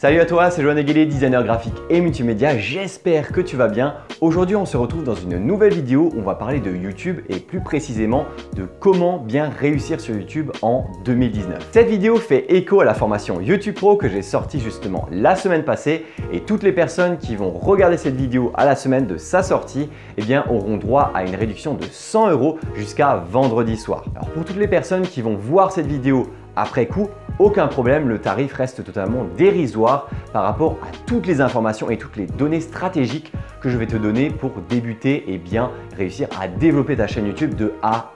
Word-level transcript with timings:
Salut 0.00 0.20
à 0.20 0.26
toi, 0.26 0.48
c'est 0.52 0.62
Joanne 0.62 0.78
Aguilé, 0.78 1.06
designer 1.06 1.42
graphique 1.42 1.74
et 1.90 2.00
multimédia. 2.00 2.56
J'espère 2.56 3.32
que 3.32 3.40
tu 3.40 3.56
vas 3.56 3.66
bien. 3.66 3.96
Aujourd'hui, 4.20 4.54
on 4.54 4.64
se 4.64 4.76
retrouve 4.76 5.02
dans 5.02 5.16
une 5.16 5.38
nouvelle 5.38 5.74
vidéo 5.74 6.12
où 6.14 6.20
on 6.20 6.22
va 6.22 6.36
parler 6.36 6.60
de 6.60 6.70
YouTube 6.70 7.18
et 7.28 7.40
plus 7.40 7.60
précisément 7.60 8.26
de 8.54 8.68
comment 8.78 9.18
bien 9.18 9.48
réussir 9.48 10.00
sur 10.00 10.14
YouTube 10.14 10.52
en 10.62 10.84
2019. 11.04 11.70
Cette 11.72 11.88
vidéo 11.88 12.14
fait 12.14 12.44
écho 12.48 12.80
à 12.80 12.84
la 12.84 12.94
formation 12.94 13.40
YouTube 13.40 13.74
Pro 13.74 13.96
que 13.96 14.08
j'ai 14.08 14.22
sortie 14.22 14.60
justement 14.60 15.08
la 15.10 15.34
semaine 15.34 15.64
passée 15.64 16.04
et 16.32 16.42
toutes 16.42 16.62
les 16.62 16.70
personnes 16.70 17.18
qui 17.18 17.34
vont 17.34 17.50
regarder 17.50 17.96
cette 17.96 18.14
vidéo 18.14 18.52
à 18.54 18.64
la 18.64 18.76
semaine 18.76 19.08
de 19.08 19.16
sa 19.16 19.42
sortie 19.42 19.88
eh 20.16 20.22
bien, 20.22 20.44
auront 20.48 20.76
droit 20.76 21.10
à 21.12 21.24
une 21.24 21.34
réduction 21.34 21.74
de 21.74 21.82
100 21.82 22.30
euros 22.30 22.60
jusqu'à 22.76 23.24
vendredi 23.28 23.76
soir. 23.76 24.04
Alors 24.14 24.28
pour 24.28 24.44
toutes 24.44 24.58
les 24.58 24.68
personnes 24.68 25.02
qui 25.02 25.22
vont 25.22 25.34
voir 25.34 25.72
cette 25.72 25.88
vidéo 25.88 26.28
après 26.60 26.86
coup, 26.86 27.08
aucun 27.38 27.68
problème, 27.68 28.08
le 28.08 28.18
tarif 28.18 28.52
reste 28.52 28.82
totalement 28.82 29.24
dérisoire 29.36 30.08
par 30.32 30.42
rapport 30.42 30.76
à 30.82 30.90
toutes 31.06 31.26
les 31.26 31.40
informations 31.40 31.88
et 31.88 31.96
toutes 31.96 32.16
les 32.16 32.26
données 32.26 32.60
stratégiques 32.60 33.32
que 33.60 33.68
je 33.68 33.78
vais 33.78 33.86
te 33.86 33.96
donner 33.96 34.30
pour 34.30 34.50
débuter 34.68 35.32
et 35.32 35.38
bien 35.38 35.70
réussir 35.96 36.28
à 36.40 36.48
développer 36.48 36.96
ta 36.96 37.06
chaîne 37.06 37.26
YouTube 37.26 37.54
de 37.54 37.74
A 37.82 38.12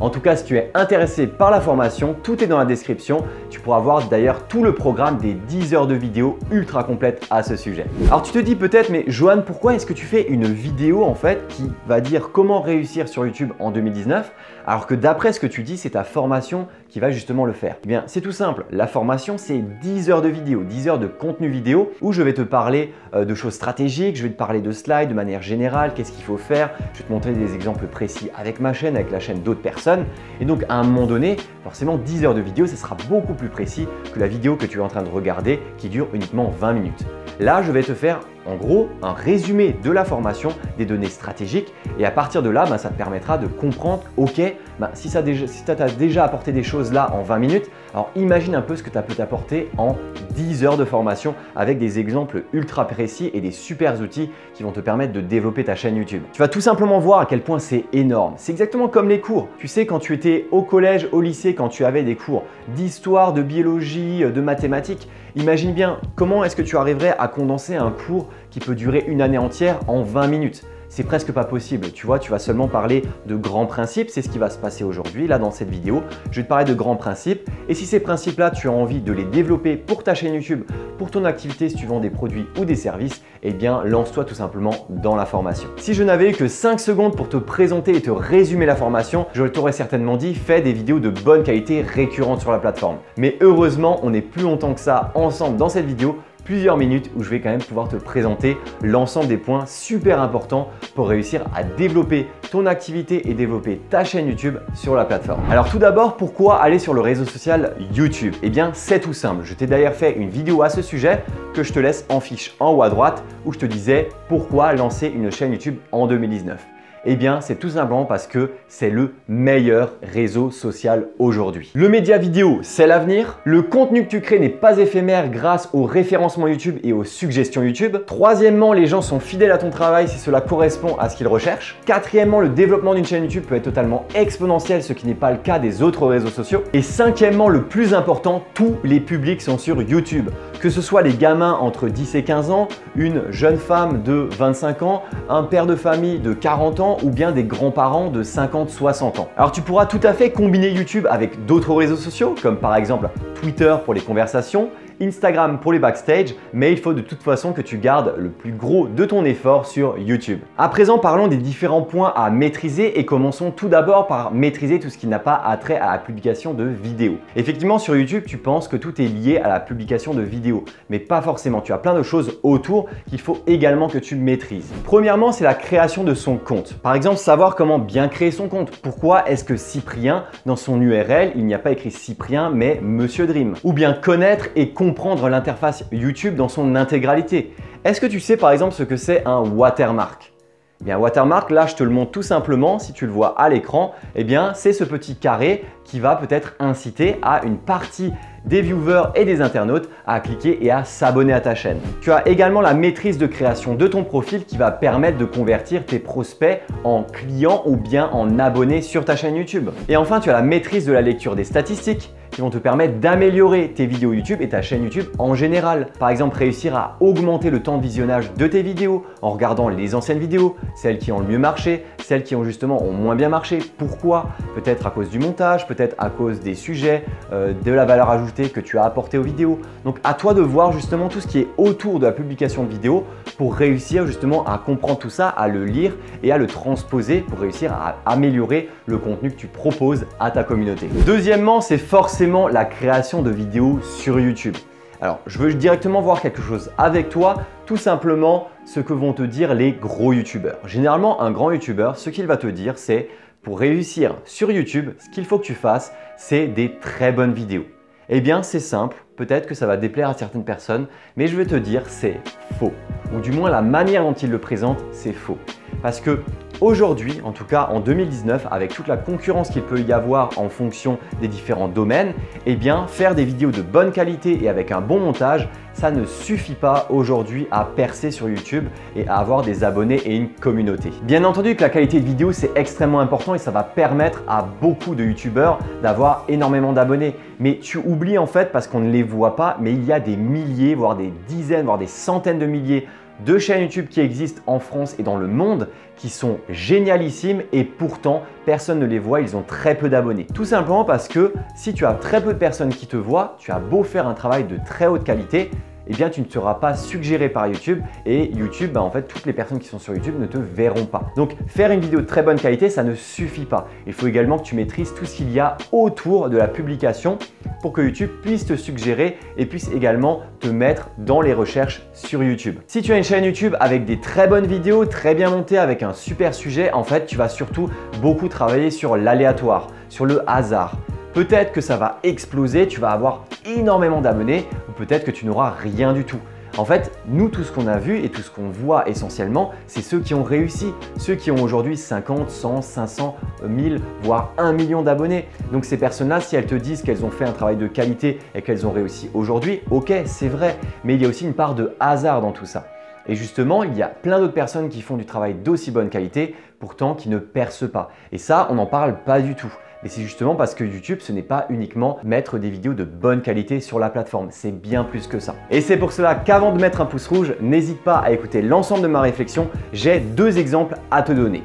En 0.00 0.08
tout 0.08 0.20
cas, 0.20 0.34
si 0.34 0.44
tu 0.44 0.56
es 0.56 0.70
intéressé 0.72 1.26
par 1.26 1.50
la 1.50 1.60
formation, 1.60 2.16
tout 2.22 2.42
est 2.42 2.46
dans 2.46 2.56
la 2.56 2.64
description. 2.64 3.24
Tu 3.50 3.60
pourras 3.60 3.80
voir 3.80 4.08
d'ailleurs 4.08 4.46
tout 4.48 4.64
le 4.64 4.74
programme 4.74 5.18
des 5.18 5.34
10 5.34 5.74
heures 5.74 5.86
de 5.86 5.94
vidéo 5.94 6.38
ultra 6.50 6.84
complètes 6.84 7.26
à 7.30 7.42
ce 7.42 7.56
sujet. 7.56 7.84
Alors 8.06 8.22
tu 8.22 8.32
te 8.32 8.38
dis 8.38 8.56
peut-être, 8.56 8.88
mais 8.88 9.04
Johan, 9.08 9.42
pourquoi 9.44 9.74
est-ce 9.74 9.84
que 9.84 9.92
tu 9.92 10.06
fais 10.06 10.22
une 10.22 10.44
vidéo 10.44 11.04
en 11.04 11.14
fait 11.14 11.46
qui 11.48 11.70
va 11.86 12.00
dire 12.00 12.30
comment 12.32 12.62
réussir 12.62 13.08
sur 13.08 13.26
YouTube 13.26 13.52
en 13.58 13.70
2019 13.70 14.32
alors 14.64 14.86
que 14.86 14.94
d'après 14.94 15.32
ce 15.32 15.40
que 15.40 15.48
tu 15.48 15.64
dis, 15.64 15.76
c'est 15.76 15.90
ta 15.90 16.04
formation 16.04 16.68
qui 16.88 17.00
va 17.00 17.10
justement 17.10 17.44
le 17.44 17.52
faire? 17.52 17.76
Eh 17.84 17.88
bien, 17.88 18.04
c'est 18.06 18.20
tout 18.20 18.32
simple. 18.32 18.64
La 18.70 18.86
formation, 18.86 19.36
c'est 19.36 19.58
10 19.58 20.08
heures 20.08 20.22
de 20.22 20.28
vidéo, 20.28 20.62
10 20.62 20.88
heures 20.88 20.98
de 21.00 21.08
contenu 21.08 21.48
vidéo 21.48 21.90
où 22.00 22.12
je 22.12 22.22
vais 22.22 22.32
te 22.32 22.42
parler 22.42 22.94
euh, 23.14 23.24
de 23.24 23.34
choses 23.34 23.54
stratégiques, 23.54 24.16
je 24.16 24.22
vais 24.22 24.30
te 24.30 24.36
parler 24.36 24.60
de 24.60 24.70
slides 24.70 25.08
de 25.08 25.14
manière 25.14 25.42
générale, 25.42 25.92
qu'est-ce 25.94 26.12
qu'il 26.12 26.24
faut 26.24 26.36
faire, 26.36 26.70
je 26.94 27.00
vais 27.00 27.04
te 27.04 27.12
montrer 27.12 27.32
des 27.32 27.54
exemples 27.54 27.86
précis 27.86 28.30
avec 28.36 28.60
ma 28.60 28.72
chaîne, 28.72 28.94
avec 28.94 29.10
la 29.10 29.18
chaîne 29.18 29.41
d'autres 29.42 29.62
personnes. 29.62 30.06
Et 30.40 30.44
donc 30.44 30.64
à 30.68 30.76
un 30.76 30.84
moment 30.84 31.06
donné, 31.06 31.36
forcément 31.62 31.98
10 31.98 32.24
heures 32.24 32.34
de 32.34 32.40
vidéo, 32.40 32.66
ce 32.66 32.76
sera 32.76 32.96
beaucoup 33.08 33.34
plus 33.34 33.48
précis 33.48 33.86
que 34.12 34.18
la 34.18 34.26
vidéo 34.26 34.56
que 34.56 34.66
tu 34.66 34.78
es 34.78 34.80
en 34.80 34.88
train 34.88 35.02
de 35.02 35.10
regarder 35.10 35.60
qui 35.78 35.88
dure 35.88 36.08
uniquement 36.14 36.52
20 36.58 36.72
minutes. 36.72 37.06
Là, 37.40 37.62
je 37.62 37.72
vais 37.72 37.82
te 37.82 37.94
faire 37.94 38.20
en 38.46 38.56
gros 38.56 38.88
un 39.02 39.12
résumé 39.12 39.74
de 39.82 39.90
la 39.90 40.04
formation, 40.04 40.50
des 40.78 40.84
données 40.84 41.08
stratégiques 41.08 41.72
et 41.98 42.04
à 42.04 42.10
partir 42.10 42.42
de 42.42 42.50
là, 42.50 42.64
bah, 42.68 42.78
ça 42.78 42.88
te 42.88 42.96
permettra 42.96 43.38
de 43.38 43.46
comprendre, 43.46 44.02
ok, 44.16 44.40
bah, 44.78 44.90
si 44.94 45.08
ça 45.08 45.22
si 45.46 45.70
as 45.70 45.88
déjà 45.90 46.24
apporté 46.24 46.52
des 46.52 46.62
choses 46.62 46.92
là 46.92 47.12
en 47.14 47.22
20 47.22 47.38
minutes, 47.38 47.70
alors 47.94 48.10
imagine 48.16 48.54
un 48.54 48.62
peu 48.62 48.76
ce 48.76 48.82
que 48.82 48.90
ça 48.90 49.02
peut 49.02 49.14
t'apporter 49.14 49.70
en 49.78 49.96
10 50.34 50.64
heures 50.64 50.76
de 50.76 50.84
formation 50.84 51.34
avec 51.54 51.78
des 51.78 51.98
exemples 51.98 52.44
ultra 52.52 52.86
précis 52.86 53.30
et 53.34 53.40
des 53.40 53.50
super 53.50 54.00
outils 54.00 54.30
qui 54.54 54.62
vont 54.62 54.72
te 54.72 54.80
permettre 54.80 55.12
de 55.12 55.20
développer 55.20 55.64
ta 55.64 55.74
chaîne 55.74 55.96
YouTube. 55.96 56.22
Tu 56.32 56.40
vas 56.40 56.48
tout 56.48 56.60
simplement 56.60 56.98
voir 56.98 57.20
à 57.20 57.26
quel 57.26 57.42
point 57.42 57.58
c'est 57.58 57.84
énorme. 57.92 58.34
C'est 58.36 58.52
exactement 58.52 58.88
comme 58.88 59.08
les 59.08 59.20
cours. 59.20 59.48
Tu 59.58 59.68
sais, 59.68 59.86
quand 59.86 59.98
tu 59.98 60.14
étais 60.14 60.46
au 60.50 60.62
collège, 60.62 61.08
au 61.12 61.20
lycée, 61.20 61.54
quand 61.54 61.68
tu 61.68 61.84
avais 61.84 62.02
des 62.02 62.16
cours 62.16 62.44
d'histoire, 62.74 63.32
de 63.32 63.42
biologie, 63.42 64.24
de 64.24 64.40
mathématiques, 64.40 65.08
imagine 65.36 65.72
bien 65.72 65.98
comment 66.14 66.44
est-ce 66.44 66.56
que 66.56 66.62
tu 66.62 66.76
arriverais 66.76 67.14
à 67.18 67.28
condenser 67.28 67.74
un 67.76 67.90
cours 67.90 68.28
qui 68.50 68.60
peut 68.60 68.74
durer 68.74 69.04
une 69.06 69.22
année 69.22 69.38
entière 69.38 69.80
en 69.88 70.02
20 70.02 70.26
minutes 70.26 70.62
c'est 70.92 71.04
presque 71.04 71.32
pas 71.32 71.44
possible. 71.44 71.90
Tu 71.90 72.06
vois, 72.06 72.18
tu 72.18 72.30
vas 72.30 72.38
seulement 72.38 72.68
parler 72.68 73.02
de 73.26 73.34
grands 73.34 73.64
principes. 73.64 74.10
C'est 74.10 74.20
ce 74.20 74.28
qui 74.28 74.38
va 74.38 74.50
se 74.50 74.58
passer 74.58 74.84
aujourd'hui, 74.84 75.26
là, 75.26 75.38
dans 75.38 75.50
cette 75.50 75.70
vidéo. 75.70 76.02
Je 76.30 76.36
vais 76.36 76.42
te 76.42 76.48
parler 76.48 76.66
de 76.66 76.74
grands 76.74 76.96
principes. 76.96 77.48
Et 77.70 77.74
si 77.74 77.86
ces 77.86 77.98
principes-là, 77.98 78.50
tu 78.50 78.68
as 78.68 78.72
envie 78.72 79.00
de 79.00 79.10
les 79.10 79.24
développer 79.24 79.76
pour 79.76 80.04
ta 80.04 80.14
chaîne 80.14 80.34
YouTube, 80.34 80.64
pour 80.98 81.10
ton 81.10 81.24
activité, 81.24 81.70
si 81.70 81.76
tu 81.76 81.86
vends 81.86 81.98
des 81.98 82.10
produits 82.10 82.44
ou 82.60 82.66
des 82.66 82.74
services, 82.74 83.22
eh 83.42 83.52
bien, 83.52 83.82
lance-toi 83.84 84.26
tout 84.26 84.34
simplement 84.34 84.86
dans 84.90 85.16
la 85.16 85.24
formation. 85.24 85.70
Si 85.78 85.94
je 85.94 86.02
n'avais 86.02 86.30
eu 86.30 86.32
que 86.34 86.46
5 86.46 86.78
secondes 86.78 87.16
pour 87.16 87.30
te 87.30 87.38
présenter 87.38 87.96
et 87.96 88.02
te 88.02 88.10
résumer 88.10 88.66
la 88.66 88.76
formation, 88.76 89.26
je 89.32 89.44
t'aurais 89.44 89.72
certainement 89.72 90.18
dit, 90.18 90.34
fais 90.34 90.60
des 90.60 90.74
vidéos 90.74 91.00
de 91.00 91.08
bonne 91.08 91.42
qualité 91.42 91.80
récurrentes 91.80 92.42
sur 92.42 92.52
la 92.52 92.58
plateforme. 92.58 92.98
Mais 93.16 93.38
heureusement, 93.40 93.98
on 94.02 94.10
n'est 94.10 94.20
plus 94.20 94.42
longtemps 94.42 94.74
que 94.74 94.80
ça 94.80 95.10
ensemble 95.14 95.56
dans 95.56 95.70
cette 95.70 95.86
vidéo 95.86 96.18
plusieurs 96.44 96.76
minutes 96.76 97.10
où 97.16 97.22
je 97.22 97.30
vais 97.30 97.40
quand 97.40 97.50
même 97.50 97.62
pouvoir 97.62 97.88
te 97.88 97.96
présenter 97.96 98.56
l'ensemble 98.82 99.28
des 99.28 99.36
points 99.36 99.66
super 99.66 100.20
importants 100.20 100.70
pour 100.94 101.08
réussir 101.08 101.44
à 101.54 101.62
développer 101.62 102.26
ton 102.50 102.66
activité 102.66 103.28
et 103.28 103.34
développer 103.34 103.80
ta 103.90 104.04
chaîne 104.04 104.28
YouTube 104.28 104.58
sur 104.74 104.94
la 104.94 105.04
plateforme. 105.04 105.42
Alors 105.50 105.68
tout 105.68 105.78
d'abord, 105.78 106.16
pourquoi 106.16 106.60
aller 106.60 106.78
sur 106.78 106.94
le 106.94 107.00
réseau 107.00 107.24
social 107.24 107.74
YouTube? 107.94 108.34
Eh 108.42 108.50
bien, 108.50 108.70
c'est 108.74 109.00
tout 109.00 109.12
simple. 109.12 109.44
Je 109.44 109.54
t'ai 109.54 109.66
d'ailleurs 109.66 109.94
fait 109.94 110.12
une 110.12 110.30
vidéo 110.30 110.62
à 110.62 110.68
ce 110.68 110.82
sujet 110.82 111.24
que 111.54 111.62
je 111.62 111.72
te 111.72 111.80
laisse 111.80 112.06
en 112.08 112.20
fiche 112.20 112.54
en 112.60 112.72
haut 112.72 112.82
à 112.82 112.90
droite 112.90 113.22
où 113.44 113.52
je 113.52 113.58
te 113.58 113.66
disais 113.66 114.08
pourquoi 114.28 114.72
lancer 114.72 115.08
une 115.08 115.30
chaîne 115.30 115.52
YouTube 115.52 115.76
en 115.92 116.06
2019. 116.06 116.71
Eh 117.04 117.16
bien, 117.16 117.40
c'est 117.40 117.56
tout 117.56 117.70
simplement 117.70 118.04
parce 118.04 118.28
que 118.28 118.52
c'est 118.68 118.88
le 118.88 119.14
meilleur 119.26 119.94
réseau 120.04 120.52
social 120.52 121.08
aujourd'hui. 121.18 121.72
Le 121.74 121.88
média 121.88 122.16
vidéo, 122.16 122.60
c'est 122.62 122.86
l'avenir. 122.86 123.40
Le 123.42 123.62
contenu 123.62 124.04
que 124.04 124.08
tu 124.08 124.20
crées 124.20 124.38
n'est 124.38 124.48
pas 124.48 124.78
éphémère 124.78 125.28
grâce 125.28 125.68
au 125.72 125.82
référencement 125.82 126.46
YouTube 126.46 126.78
et 126.84 126.92
aux 126.92 127.02
suggestions 127.02 127.64
YouTube. 127.64 127.96
Troisièmement, 128.06 128.72
les 128.72 128.86
gens 128.86 129.02
sont 129.02 129.18
fidèles 129.18 129.50
à 129.50 129.58
ton 129.58 129.70
travail 129.70 130.06
si 130.06 130.18
cela 130.18 130.40
correspond 130.40 130.94
à 130.96 131.08
ce 131.08 131.16
qu'ils 131.16 131.26
recherchent. 131.26 131.76
Quatrièmement, 131.86 132.38
le 132.38 132.48
développement 132.48 132.94
d'une 132.94 133.04
chaîne 133.04 133.24
YouTube 133.24 133.46
peut 133.48 133.56
être 133.56 133.64
totalement 133.64 134.06
exponentiel, 134.14 134.84
ce 134.84 134.92
qui 134.92 135.08
n'est 135.08 135.14
pas 135.14 135.32
le 135.32 135.38
cas 135.38 135.58
des 135.58 135.82
autres 135.82 136.06
réseaux 136.06 136.28
sociaux. 136.28 136.62
Et 136.72 136.82
cinquièmement, 136.82 137.48
le 137.48 137.62
plus 137.62 137.94
important, 137.94 138.44
tous 138.54 138.76
les 138.84 139.00
publics 139.00 139.42
sont 139.42 139.58
sur 139.58 139.82
YouTube. 139.82 140.30
Que 140.60 140.70
ce 140.70 140.80
soit 140.80 141.02
les 141.02 141.14
gamins 141.14 141.58
entre 141.60 141.88
10 141.88 142.14
et 142.14 142.22
15 142.22 142.52
ans, 142.52 142.68
une 142.94 143.24
jeune 143.30 143.56
femme 143.56 144.04
de 144.04 144.28
25 144.38 144.82
ans, 144.82 145.02
un 145.28 145.42
père 145.42 145.66
de 145.66 145.74
famille 145.74 146.20
de 146.20 146.32
40 146.32 146.78
ans, 146.78 146.91
ou 147.02 147.10
bien 147.10 147.32
des 147.32 147.44
grands-parents 147.44 148.10
de 148.10 148.22
50-60 148.22 149.20
ans. 149.20 149.28
Alors 149.36 149.52
tu 149.52 149.60
pourras 149.60 149.86
tout 149.86 150.00
à 150.02 150.12
fait 150.12 150.30
combiner 150.30 150.70
YouTube 150.70 151.06
avec 151.10 151.46
d'autres 151.46 151.74
réseaux 151.74 151.96
sociaux, 151.96 152.34
comme 152.42 152.56
par 152.56 152.76
exemple 152.76 153.08
Twitter 153.34 153.74
pour 153.84 153.94
les 153.94 154.00
conversations, 154.00 154.70
Instagram 155.02 155.58
pour 155.60 155.72
les 155.72 155.78
backstage, 155.78 156.34
mais 156.52 156.70
il 156.70 156.78
faut 156.78 156.94
de 156.94 157.00
toute 157.00 157.22
façon 157.22 157.52
que 157.52 157.60
tu 157.60 157.78
gardes 157.78 158.14
le 158.16 158.30
plus 158.30 158.52
gros 158.52 158.86
de 158.86 159.04
ton 159.04 159.24
effort 159.24 159.66
sur 159.66 159.98
YouTube. 159.98 160.38
À 160.56 160.68
présent, 160.68 160.98
parlons 160.98 161.26
des 161.26 161.36
différents 161.36 161.82
points 161.82 162.12
à 162.14 162.30
maîtriser 162.30 162.98
et 163.00 163.04
commençons 163.04 163.50
tout 163.50 163.68
d'abord 163.68 164.06
par 164.06 164.32
maîtriser 164.32 164.78
tout 164.78 164.90
ce 164.90 164.96
qui 164.96 165.08
n'a 165.08 165.18
pas 165.18 165.34
attrait 165.34 165.76
à 165.76 165.90
la 165.90 165.98
publication 165.98 166.54
de 166.54 166.64
vidéos. 166.64 167.16
Effectivement, 167.34 167.78
sur 167.78 167.96
YouTube, 167.96 168.24
tu 168.26 168.38
penses 168.38 168.68
que 168.68 168.76
tout 168.76 169.00
est 169.00 169.06
lié 169.06 169.38
à 169.38 169.48
la 169.48 169.58
publication 169.58 170.14
de 170.14 170.22
vidéos, 170.22 170.64
mais 170.88 171.00
pas 171.00 171.20
forcément. 171.20 171.60
Tu 171.60 171.72
as 171.72 171.78
plein 171.78 171.94
de 171.94 172.02
choses 172.02 172.38
autour 172.44 172.88
qu'il 173.08 173.20
faut 173.20 173.38
également 173.48 173.88
que 173.88 173.98
tu 173.98 174.14
maîtrises. 174.14 174.72
Premièrement, 174.84 175.32
c'est 175.32 175.44
la 175.44 175.54
création 175.54 176.04
de 176.04 176.14
son 176.14 176.36
compte. 176.36 176.74
Par 176.74 176.94
exemple, 176.94 177.16
savoir 177.16 177.56
comment 177.56 177.80
bien 177.80 178.06
créer 178.08 178.30
son 178.30 178.48
compte. 178.48 178.70
Pourquoi 178.82 179.28
est-ce 179.28 179.42
que 179.42 179.56
Cyprien, 179.56 180.24
dans 180.46 180.56
son 180.56 180.80
URL, 180.80 181.32
il 181.34 181.44
n'y 181.44 181.54
a 181.54 181.58
pas 181.58 181.72
écrit 181.72 181.90
Cyprien, 181.90 182.50
mais 182.50 182.78
Monsieur 182.80 183.26
Dream? 183.26 183.54
Ou 183.64 183.72
bien 183.72 183.92
connaître 183.92 184.46
et 184.54 184.70
comprendre 184.70 184.91
comprendre 184.92 185.30
l'interface 185.30 185.84
YouTube 185.90 186.34
dans 186.34 186.50
son 186.50 186.76
intégralité. 186.76 187.54
Est-ce 187.82 187.98
que 187.98 188.04
tu 188.04 188.20
sais 188.20 188.36
par 188.36 188.50
exemple 188.50 188.74
ce 188.74 188.82
que 188.82 188.96
c'est 188.96 189.26
un 189.26 189.40
watermark? 189.40 190.34
Eh 190.82 190.84
bien, 190.84 190.98
watermark, 190.98 191.50
là, 191.50 191.64
je 191.64 191.74
te 191.74 191.82
le 191.82 191.88
montre 191.88 192.10
tout 192.10 192.22
simplement, 192.22 192.78
si 192.78 192.92
tu 192.92 193.06
le 193.06 193.12
vois 193.12 193.40
à 193.40 193.48
l'écran, 193.48 193.94
eh 194.14 194.22
bien, 194.22 194.52
c'est 194.52 194.74
ce 194.74 194.84
petit 194.84 195.16
carré 195.16 195.64
qui 195.84 195.98
va 195.98 196.14
peut-être 196.16 196.56
inciter 196.58 197.16
à 197.22 197.42
une 197.46 197.56
partie 197.56 198.12
des 198.44 198.60
viewers 198.60 199.04
et 199.14 199.24
des 199.24 199.40
internautes 199.40 199.88
à 200.06 200.20
cliquer 200.20 200.62
et 200.62 200.70
à 200.70 200.84
s'abonner 200.84 201.32
à 201.32 201.40
ta 201.40 201.54
chaîne. 201.54 201.78
Tu 202.02 202.12
as 202.12 202.28
également 202.28 202.60
la 202.60 202.74
maîtrise 202.74 203.16
de 203.16 203.26
création 203.26 203.74
de 203.74 203.86
ton 203.86 204.04
profil 204.04 204.44
qui 204.44 204.58
va 204.58 204.70
permettre 204.72 205.16
de 205.16 205.24
convertir 205.24 205.86
tes 205.86 206.00
prospects 206.00 206.60
en 206.84 207.02
clients 207.02 207.62
ou 207.64 207.76
bien 207.76 208.10
en 208.12 208.38
abonnés 208.38 208.82
sur 208.82 209.06
ta 209.06 209.16
chaîne 209.16 209.36
YouTube. 209.36 209.70
Et 209.88 209.96
enfin, 209.96 210.20
tu 210.20 210.28
as 210.28 210.34
la 210.34 210.42
maîtrise 210.42 210.84
de 210.84 210.92
la 210.92 211.00
lecture 211.00 211.34
des 211.34 211.44
statistiques 211.44 212.12
qui 212.32 212.40
vont 212.40 212.50
te 212.50 212.58
permettre 212.58 212.98
d'améliorer 212.98 213.72
tes 213.72 213.86
vidéos 213.86 214.12
YouTube 214.12 214.40
et 214.40 214.48
ta 214.48 214.62
chaîne 214.62 214.82
YouTube 214.84 215.06
en 215.18 215.34
général. 215.34 215.88
Par 215.98 216.08
exemple, 216.08 216.36
réussir 216.36 216.74
à 216.74 216.96
augmenter 217.00 217.50
le 217.50 217.62
temps 217.62 217.76
de 217.76 217.82
visionnage 217.82 218.32
de 218.34 218.46
tes 218.46 218.62
vidéos 218.62 219.04
en 219.20 219.30
regardant 219.30 219.68
les 219.68 219.94
anciennes 219.94 220.18
vidéos, 220.18 220.56
celles 220.74 220.98
qui 220.98 221.12
ont 221.12 221.20
le 221.20 221.26
mieux 221.26 221.38
marché, 221.38 221.84
celles 222.02 222.24
qui 222.24 222.34
ont 222.34 222.44
justement 222.44 222.82
ont 222.82 222.92
moins 222.92 223.14
bien 223.14 223.28
marché. 223.28 223.58
Pourquoi? 223.78 224.30
Peut-être 224.54 224.86
à 224.86 224.90
cause 224.90 225.10
du 225.10 225.18
montage, 225.18 225.66
peut-être 225.66 225.94
à 225.98 226.08
cause 226.08 226.40
des 226.40 226.54
sujets, 226.54 227.04
euh, 227.32 227.52
de 227.52 227.70
la 227.70 227.84
valeur 227.84 228.10
ajoutée 228.10 228.48
que 228.48 228.60
tu 228.60 228.78
as 228.78 228.84
apporté 228.84 229.18
aux 229.18 229.22
vidéos. 229.22 229.60
Donc 229.84 229.98
à 230.02 230.14
toi 230.14 230.34
de 230.34 230.40
voir 230.40 230.72
justement 230.72 231.08
tout 231.08 231.20
ce 231.20 231.26
qui 231.26 231.38
est 231.38 231.48
autour 231.58 231.98
de 231.98 232.06
la 232.06 232.12
publication 232.12 232.64
de 232.64 232.70
vidéos 232.70 233.04
pour 233.36 233.54
réussir 233.54 234.06
justement 234.06 234.44
à 234.44 234.58
comprendre 234.58 234.98
tout 234.98 235.10
ça, 235.10 235.28
à 235.28 235.48
le 235.48 235.64
lire 235.64 235.92
et 236.22 236.32
à 236.32 236.38
le 236.38 236.46
transposer 236.46 237.18
pour 237.20 237.40
réussir 237.40 237.72
à 237.72 237.96
améliorer 238.06 238.68
le 238.86 238.98
contenu 238.98 239.30
que 239.30 239.36
tu 239.36 239.46
proposes 239.46 240.06
à 240.18 240.30
ta 240.30 240.44
communauté. 240.44 240.88
Deuxièmement, 241.06 241.60
c'est 241.60 241.78
la 242.22 242.64
création 242.64 243.20
de 243.20 243.30
vidéos 243.30 243.80
sur 243.82 244.20
YouTube. 244.20 244.56
Alors, 245.00 245.18
je 245.26 245.38
veux 245.38 245.52
directement 245.54 246.00
voir 246.00 246.20
quelque 246.20 246.40
chose 246.40 246.70
avec 246.78 247.08
toi, 247.08 247.42
tout 247.66 247.76
simplement 247.76 248.46
ce 248.64 248.78
que 248.78 248.92
vont 248.92 249.12
te 249.12 249.22
dire 249.22 249.54
les 249.54 249.72
gros 249.72 250.12
youtubeurs. 250.12 250.60
Généralement, 250.64 251.20
un 251.20 251.32
grand 251.32 251.50
youtubeur, 251.50 251.96
ce 251.96 252.10
qu'il 252.10 252.26
va 252.26 252.36
te 252.36 252.46
dire, 252.46 252.78
c'est 252.78 253.08
pour 253.42 253.58
réussir 253.58 254.14
sur 254.24 254.52
YouTube, 254.52 254.90
ce 255.00 255.10
qu'il 255.10 255.24
faut 255.24 255.40
que 255.40 255.44
tu 255.44 255.54
fasses, 255.54 255.92
c'est 256.16 256.46
des 256.46 256.78
très 256.78 257.10
bonnes 257.10 257.32
vidéos. 257.32 257.64
Eh 258.08 258.20
bien, 258.20 258.44
c'est 258.44 258.60
simple. 258.60 258.96
peut-être 259.16 259.46
que 259.48 259.54
ça 259.54 259.66
va 259.66 259.76
déplaire 259.76 260.08
à 260.08 260.14
certaines 260.14 260.44
personnes, 260.44 260.86
mais 261.16 261.26
je 261.26 261.36
vais 261.36 261.46
te 261.46 261.56
dire 261.56 261.82
c'est 261.88 262.20
faux. 262.58 262.72
Ou 263.14 263.20
du 263.20 263.32
moins 263.32 263.50
la 263.50 263.62
manière 263.62 264.04
dont 264.04 264.12
ils 264.12 264.30
le 264.30 264.38
présentent, 264.38 264.84
c'est 264.92 265.12
faux. 265.12 265.38
Parce 265.82 266.00
que 266.00 266.20
aujourd'hui, 266.62 267.20
en 267.24 267.32
tout 267.32 267.44
cas 267.44 267.68
en 267.72 267.80
2019, 267.80 268.46
avec 268.50 268.72
toute 268.72 268.86
la 268.86 268.96
concurrence 268.96 269.50
qu'il 269.50 269.62
peut 269.62 269.80
y 269.80 269.92
avoir 269.92 270.30
en 270.38 270.48
fonction 270.48 270.98
des 271.20 271.28
différents 271.28 271.68
domaines, 271.68 272.14
eh 272.46 272.54
bien 272.54 272.86
faire 272.86 273.14
des 273.14 273.24
vidéos 273.24 273.50
de 273.50 273.62
bonne 273.62 273.90
qualité 273.90 274.42
et 274.42 274.48
avec 274.48 274.70
un 274.70 274.80
bon 274.80 275.00
montage, 275.00 275.48
ça 275.74 275.90
ne 275.90 276.04
suffit 276.04 276.54
pas 276.54 276.86
aujourd'hui 276.90 277.46
à 277.50 277.64
percer 277.64 278.10
sur 278.10 278.28
YouTube 278.28 278.66
et 278.94 279.08
à 279.08 279.16
avoir 279.16 279.42
des 279.42 279.64
abonnés 279.64 280.00
et 280.04 280.14
une 280.14 280.28
communauté. 280.28 280.90
Bien 281.02 281.24
entendu 281.24 281.56
que 281.56 281.62
la 281.62 281.70
qualité 281.70 281.98
de 281.98 282.04
vidéo 282.04 282.32
c'est 282.32 282.50
extrêmement 282.54 283.00
important 283.00 283.34
et 283.34 283.38
ça 283.38 283.50
va 283.50 283.62
permettre 283.62 284.22
à 284.28 284.46
beaucoup 284.60 284.94
de 284.94 285.02
YouTubeurs 285.02 285.58
d'avoir 285.82 286.24
énormément 286.28 286.72
d'abonnés. 286.72 287.16
Mais 287.40 287.58
tu 287.60 287.78
oublies 287.78 288.18
en 288.18 288.26
fait 288.26 288.52
parce 288.52 288.68
qu'on 288.68 288.80
ne 288.80 288.90
les 288.90 289.02
voit 289.02 289.34
pas, 289.34 289.56
mais 289.60 289.72
il 289.72 289.84
y 289.84 289.92
a 289.92 289.98
des 289.98 290.16
milliers, 290.16 290.74
voire 290.74 290.94
des 290.94 291.12
dizaines, 291.26 291.64
voire 291.64 291.78
des 291.78 291.86
centaines 291.86 292.38
de 292.38 292.46
milliers 292.46 292.86
de 293.24 293.38
chaînes 293.38 293.62
YouTube 293.62 293.86
qui 293.88 294.00
existent 294.00 294.42
en 294.46 294.58
France 294.58 294.96
et 294.98 295.02
dans 295.02 295.16
le 295.16 295.26
monde 295.26 295.68
qui 295.96 296.08
sont 296.08 296.38
génialissimes 296.48 297.42
et 297.52 297.64
pourtant 297.64 298.22
personne 298.46 298.80
ne 298.80 298.86
les 298.86 298.98
voit, 298.98 299.20
ils 299.20 299.36
ont 299.36 299.42
très 299.42 299.76
peu 299.76 299.88
d'abonnés. 299.88 300.26
Tout 300.34 300.44
simplement 300.44 300.84
parce 300.84 301.08
que 301.08 301.32
si 301.54 301.74
tu 301.74 301.86
as 301.86 301.94
très 301.94 302.20
peu 302.22 302.32
de 302.32 302.38
personnes 302.38 302.74
qui 302.74 302.86
te 302.86 302.96
voient, 302.96 303.36
tu 303.38 303.52
as 303.52 303.58
beau 303.58 303.82
faire 303.82 304.06
un 304.06 304.14
travail 304.14 304.44
de 304.44 304.58
très 304.66 304.86
haute 304.86 305.04
qualité, 305.04 305.50
eh 305.86 305.92
bien 305.92 306.10
tu 306.10 306.20
ne 306.20 306.26
seras 306.28 306.54
pas 306.54 306.74
suggéré 306.74 307.28
par 307.28 307.46
YouTube 307.46 307.80
et 308.06 308.30
YouTube, 308.30 308.72
bah, 308.72 308.82
en 308.82 308.90
fait, 308.90 309.02
toutes 309.02 309.26
les 309.26 309.32
personnes 309.32 309.58
qui 309.58 309.68
sont 309.68 309.78
sur 309.78 309.94
YouTube 309.94 310.14
ne 310.18 310.26
te 310.26 310.38
verront 310.38 310.86
pas. 310.86 311.10
Donc 311.16 311.36
faire 311.46 311.70
une 311.70 311.80
vidéo 311.80 312.00
de 312.00 312.06
très 312.06 312.22
bonne 312.22 312.38
qualité, 312.38 312.70
ça 312.70 312.82
ne 312.82 312.94
suffit 312.94 313.44
pas. 313.44 313.68
Il 313.86 313.92
faut 313.92 314.06
également 314.06 314.38
que 314.38 314.44
tu 314.44 314.54
maîtrises 314.54 314.94
tout 314.94 315.04
ce 315.04 315.16
qu'il 315.16 315.32
y 315.32 315.40
a 315.40 315.56
autour 315.72 316.30
de 316.30 316.36
la 316.36 316.48
publication 316.48 317.18
pour 317.60 317.72
que 317.72 317.80
YouTube 317.80 318.10
puisse 318.22 318.44
te 318.44 318.56
suggérer 318.56 319.18
et 319.36 319.46
puisse 319.46 319.70
également 319.72 320.20
te 320.40 320.48
mettre 320.48 320.90
dans 320.98 321.20
les 321.20 321.32
recherches 321.32 321.82
sur 321.92 322.22
YouTube. 322.22 322.56
Si 322.66 322.82
tu 322.82 322.92
as 322.92 322.96
une 322.96 323.04
chaîne 323.04 323.24
YouTube 323.24 323.54
avec 323.60 323.84
des 323.84 324.00
très 324.00 324.28
bonnes 324.28 324.46
vidéos, 324.46 324.84
très 324.86 325.14
bien 325.14 325.30
montées, 325.30 325.58
avec 325.58 325.82
un 325.82 325.92
super 325.92 326.34
sujet, 326.34 326.72
en 326.72 326.84
fait, 326.84 327.06
tu 327.06 327.16
vas 327.16 327.28
surtout 327.28 327.70
beaucoup 328.00 328.28
travailler 328.28 328.70
sur 328.70 328.96
l'aléatoire, 328.96 329.68
sur 329.88 330.06
le 330.06 330.22
hasard. 330.28 330.76
Peut-être 331.14 331.52
que 331.52 331.60
ça 331.60 331.76
va 331.76 331.98
exploser, 332.04 332.66
tu 332.66 332.80
vas 332.80 332.90
avoir 332.90 333.26
énormément 333.44 334.00
d'abonnés 334.00 334.48
ou 334.66 334.72
peut-être 334.72 335.04
que 335.04 335.10
tu 335.10 335.26
n'auras 335.26 335.50
rien 335.50 335.92
du 335.92 336.04
tout. 336.04 336.20
En 336.56 336.64
fait, 336.64 336.90
nous, 337.06 337.28
tout 337.28 337.44
ce 337.44 337.52
qu'on 337.52 337.66
a 337.66 337.76
vu 337.76 337.98
et 338.02 338.08
tout 338.08 338.22
ce 338.22 338.30
qu'on 338.30 338.48
voit 338.48 338.88
essentiellement, 338.88 339.50
c'est 339.66 339.82
ceux 339.82 340.00
qui 340.00 340.14
ont 340.14 340.22
réussi, 340.22 340.72
ceux 340.96 341.14
qui 341.14 341.30
ont 341.30 341.42
aujourd'hui 341.42 341.76
50, 341.76 342.30
100, 342.30 342.62
500, 342.62 343.16
1000, 343.46 343.80
voire 344.02 344.32
1 344.38 344.54
million 344.54 344.80
d'abonnés. 344.80 345.28
Donc 345.52 345.66
ces 345.66 345.76
personnes-là, 345.76 346.20
si 346.20 346.34
elles 346.34 346.46
te 346.46 346.54
disent 346.54 346.80
qu'elles 346.80 347.04
ont 347.04 347.10
fait 347.10 347.26
un 347.26 347.32
travail 347.32 347.56
de 347.56 347.66
qualité 347.66 348.18
et 348.34 348.40
qu'elles 348.40 348.66
ont 348.66 348.72
réussi 348.72 349.10
aujourd'hui, 349.12 349.60
ok, 349.70 349.92
c'est 350.06 350.28
vrai, 350.28 350.56
mais 350.82 350.94
il 350.94 351.02
y 351.02 351.04
a 351.04 351.08
aussi 351.08 351.26
une 351.26 351.34
part 351.34 351.54
de 351.54 351.74
hasard 351.78 352.22
dans 352.22 352.32
tout 352.32 352.46
ça. 352.46 352.66
Et 353.06 353.16
justement, 353.16 353.64
il 353.64 353.76
y 353.76 353.82
a 353.82 353.88
plein 353.88 354.18
d'autres 354.18 354.32
personnes 354.32 354.70
qui 354.70 354.80
font 354.80 354.96
du 354.96 355.04
travail 355.04 355.34
d'aussi 355.34 355.70
bonne 355.70 355.90
qualité, 355.90 356.34
pourtant 356.58 356.94
qui 356.94 357.10
ne 357.10 357.18
percent 357.18 357.68
pas. 357.68 357.90
Et 358.12 358.18
ça, 358.18 358.46
on 358.50 358.54
n'en 358.54 358.66
parle 358.66 358.96
pas 359.04 359.20
du 359.20 359.34
tout. 359.34 359.52
Et 359.84 359.88
c'est 359.88 360.02
justement 360.02 360.36
parce 360.36 360.54
que 360.54 360.62
YouTube, 360.62 360.98
ce 361.00 361.10
n'est 361.10 361.24
pas 361.24 361.46
uniquement 361.50 361.98
mettre 362.04 362.38
des 362.38 362.50
vidéos 362.50 362.72
de 362.72 362.84
bonne 362.84 363.20
qualité 363.20 363.58
sur 363.58 363.80
la 363.80 363.90
plateforme, 363.90 364.28
c'est 364.30 364.52
bien 364.52 364.84
plus 364.84 365.08
que 365.08 365.18
ça. 365.18 365.34
Et 365.50 365.60
c'est 365.60 365.76
pour 365.76 365.90
cela 365.90 366.14
qu'avant 366.14 366.52
de 366.52 366.60
mettre 366.60 366.80
un 366.80 366.86
pouce 366.86 367.08
rouge, 367.08 367.34
n'hésite 367.40 367.82
pas 367.82 367.96
à 367.96 368.12
écouter 368.12 368.42
l'ensemble 368.42 368.82
de 368.82 368.86
ma 368.86 369.00
réflexion. 369.00 369.48
J'ai 369.72 369.98
deux 369.98 370.38
exemples 370.38 370.76
à 370.92 371.02
te 371.02 371.10
donner. 371.10 371.42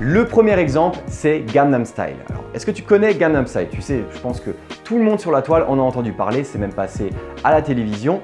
Le 0.00 0.26
premier 0.26 0.58
exemple, 0.58 0.98
c'est 1.06 1.40
Gangnam 1.50 1.86
Style. 1.86 2.16
Alors, 2.28 2.44
est-ce 2.52 2.66
que 2.66 2.70
tu 2.72 2.82
connais 2.82 3.14
Gangnam 3.14 3.46
Style? 3.46 3.68
Tu 3.70 3.80
sais, 3.80 4.04
je 4.12 4.18
pense 4.20 4.40
que 4.40 4.50
tout 4.84 4.98
le 4.98 5.04
monde 5.04 5.18
sur 5.18 5.32
la 5.32 5.40
toile 5.40 5.64
en 5.66 5.78
a 5.78 5.82
entendu 5.82 6.12
parler, 6.12 6.44
c'est 6.44 6.58
même 6.58 6.74
passé 6.74 7.08
à 7.42 7.52
la 7.52 7.62
télévision. 7.62 8.20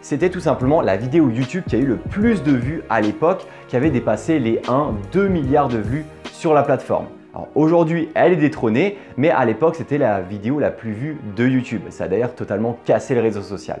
C'était 0.00 0.30
tout 0.30 0.40
simplement 0.40 0.80
la 0.80 0.96
vidéo 0.96 1.28
YouTube 1.28 1.64
qui 1.66 1.76
a 1.76 1.78
eu 1.78 1.84
le 1.84 1.96
plus 1.96 2.42
de 2.42 2.52
vues 2.52 2.82
à 2.88 3.00
l'époque, 3.00 3.44
qui 3.66 3.76
avait 3.76 3.90
dépassé 3.90 4.38
les 4.38 4.60
1-2 5.12 5.28
milliards 5.28 5.68
de 5.68 5.78
vues 5.78 6.04
sur 6.38 6.54
la 6.54 6.62
plateforme. 6.62 7.06
aujourd'hui, 7.56 8.10
elle 8.14 8.32
est 8.32 8.36
détrônée, 8.36 8.96
mais 9.16 9.28
à 9.28 9.44
l'époque, 9.44 9.74
c'était 9.74 9.98
la 9.98 10.20
vidéo 10.20 10.60
la 10.60 10.70
plus 10.70 10.92
vue 10.92 11.18
de 11.34 11.44
YouTube. 11.44 11.82
Ça 11.90 12.04
a 12.04 12.08
d'ailleurs 12.08 12.36
totalement 12.36 12.78
cassé 12.84 13.16
le 13.16 13.20
réseau 13.20 13.42
social. 13.42 13.80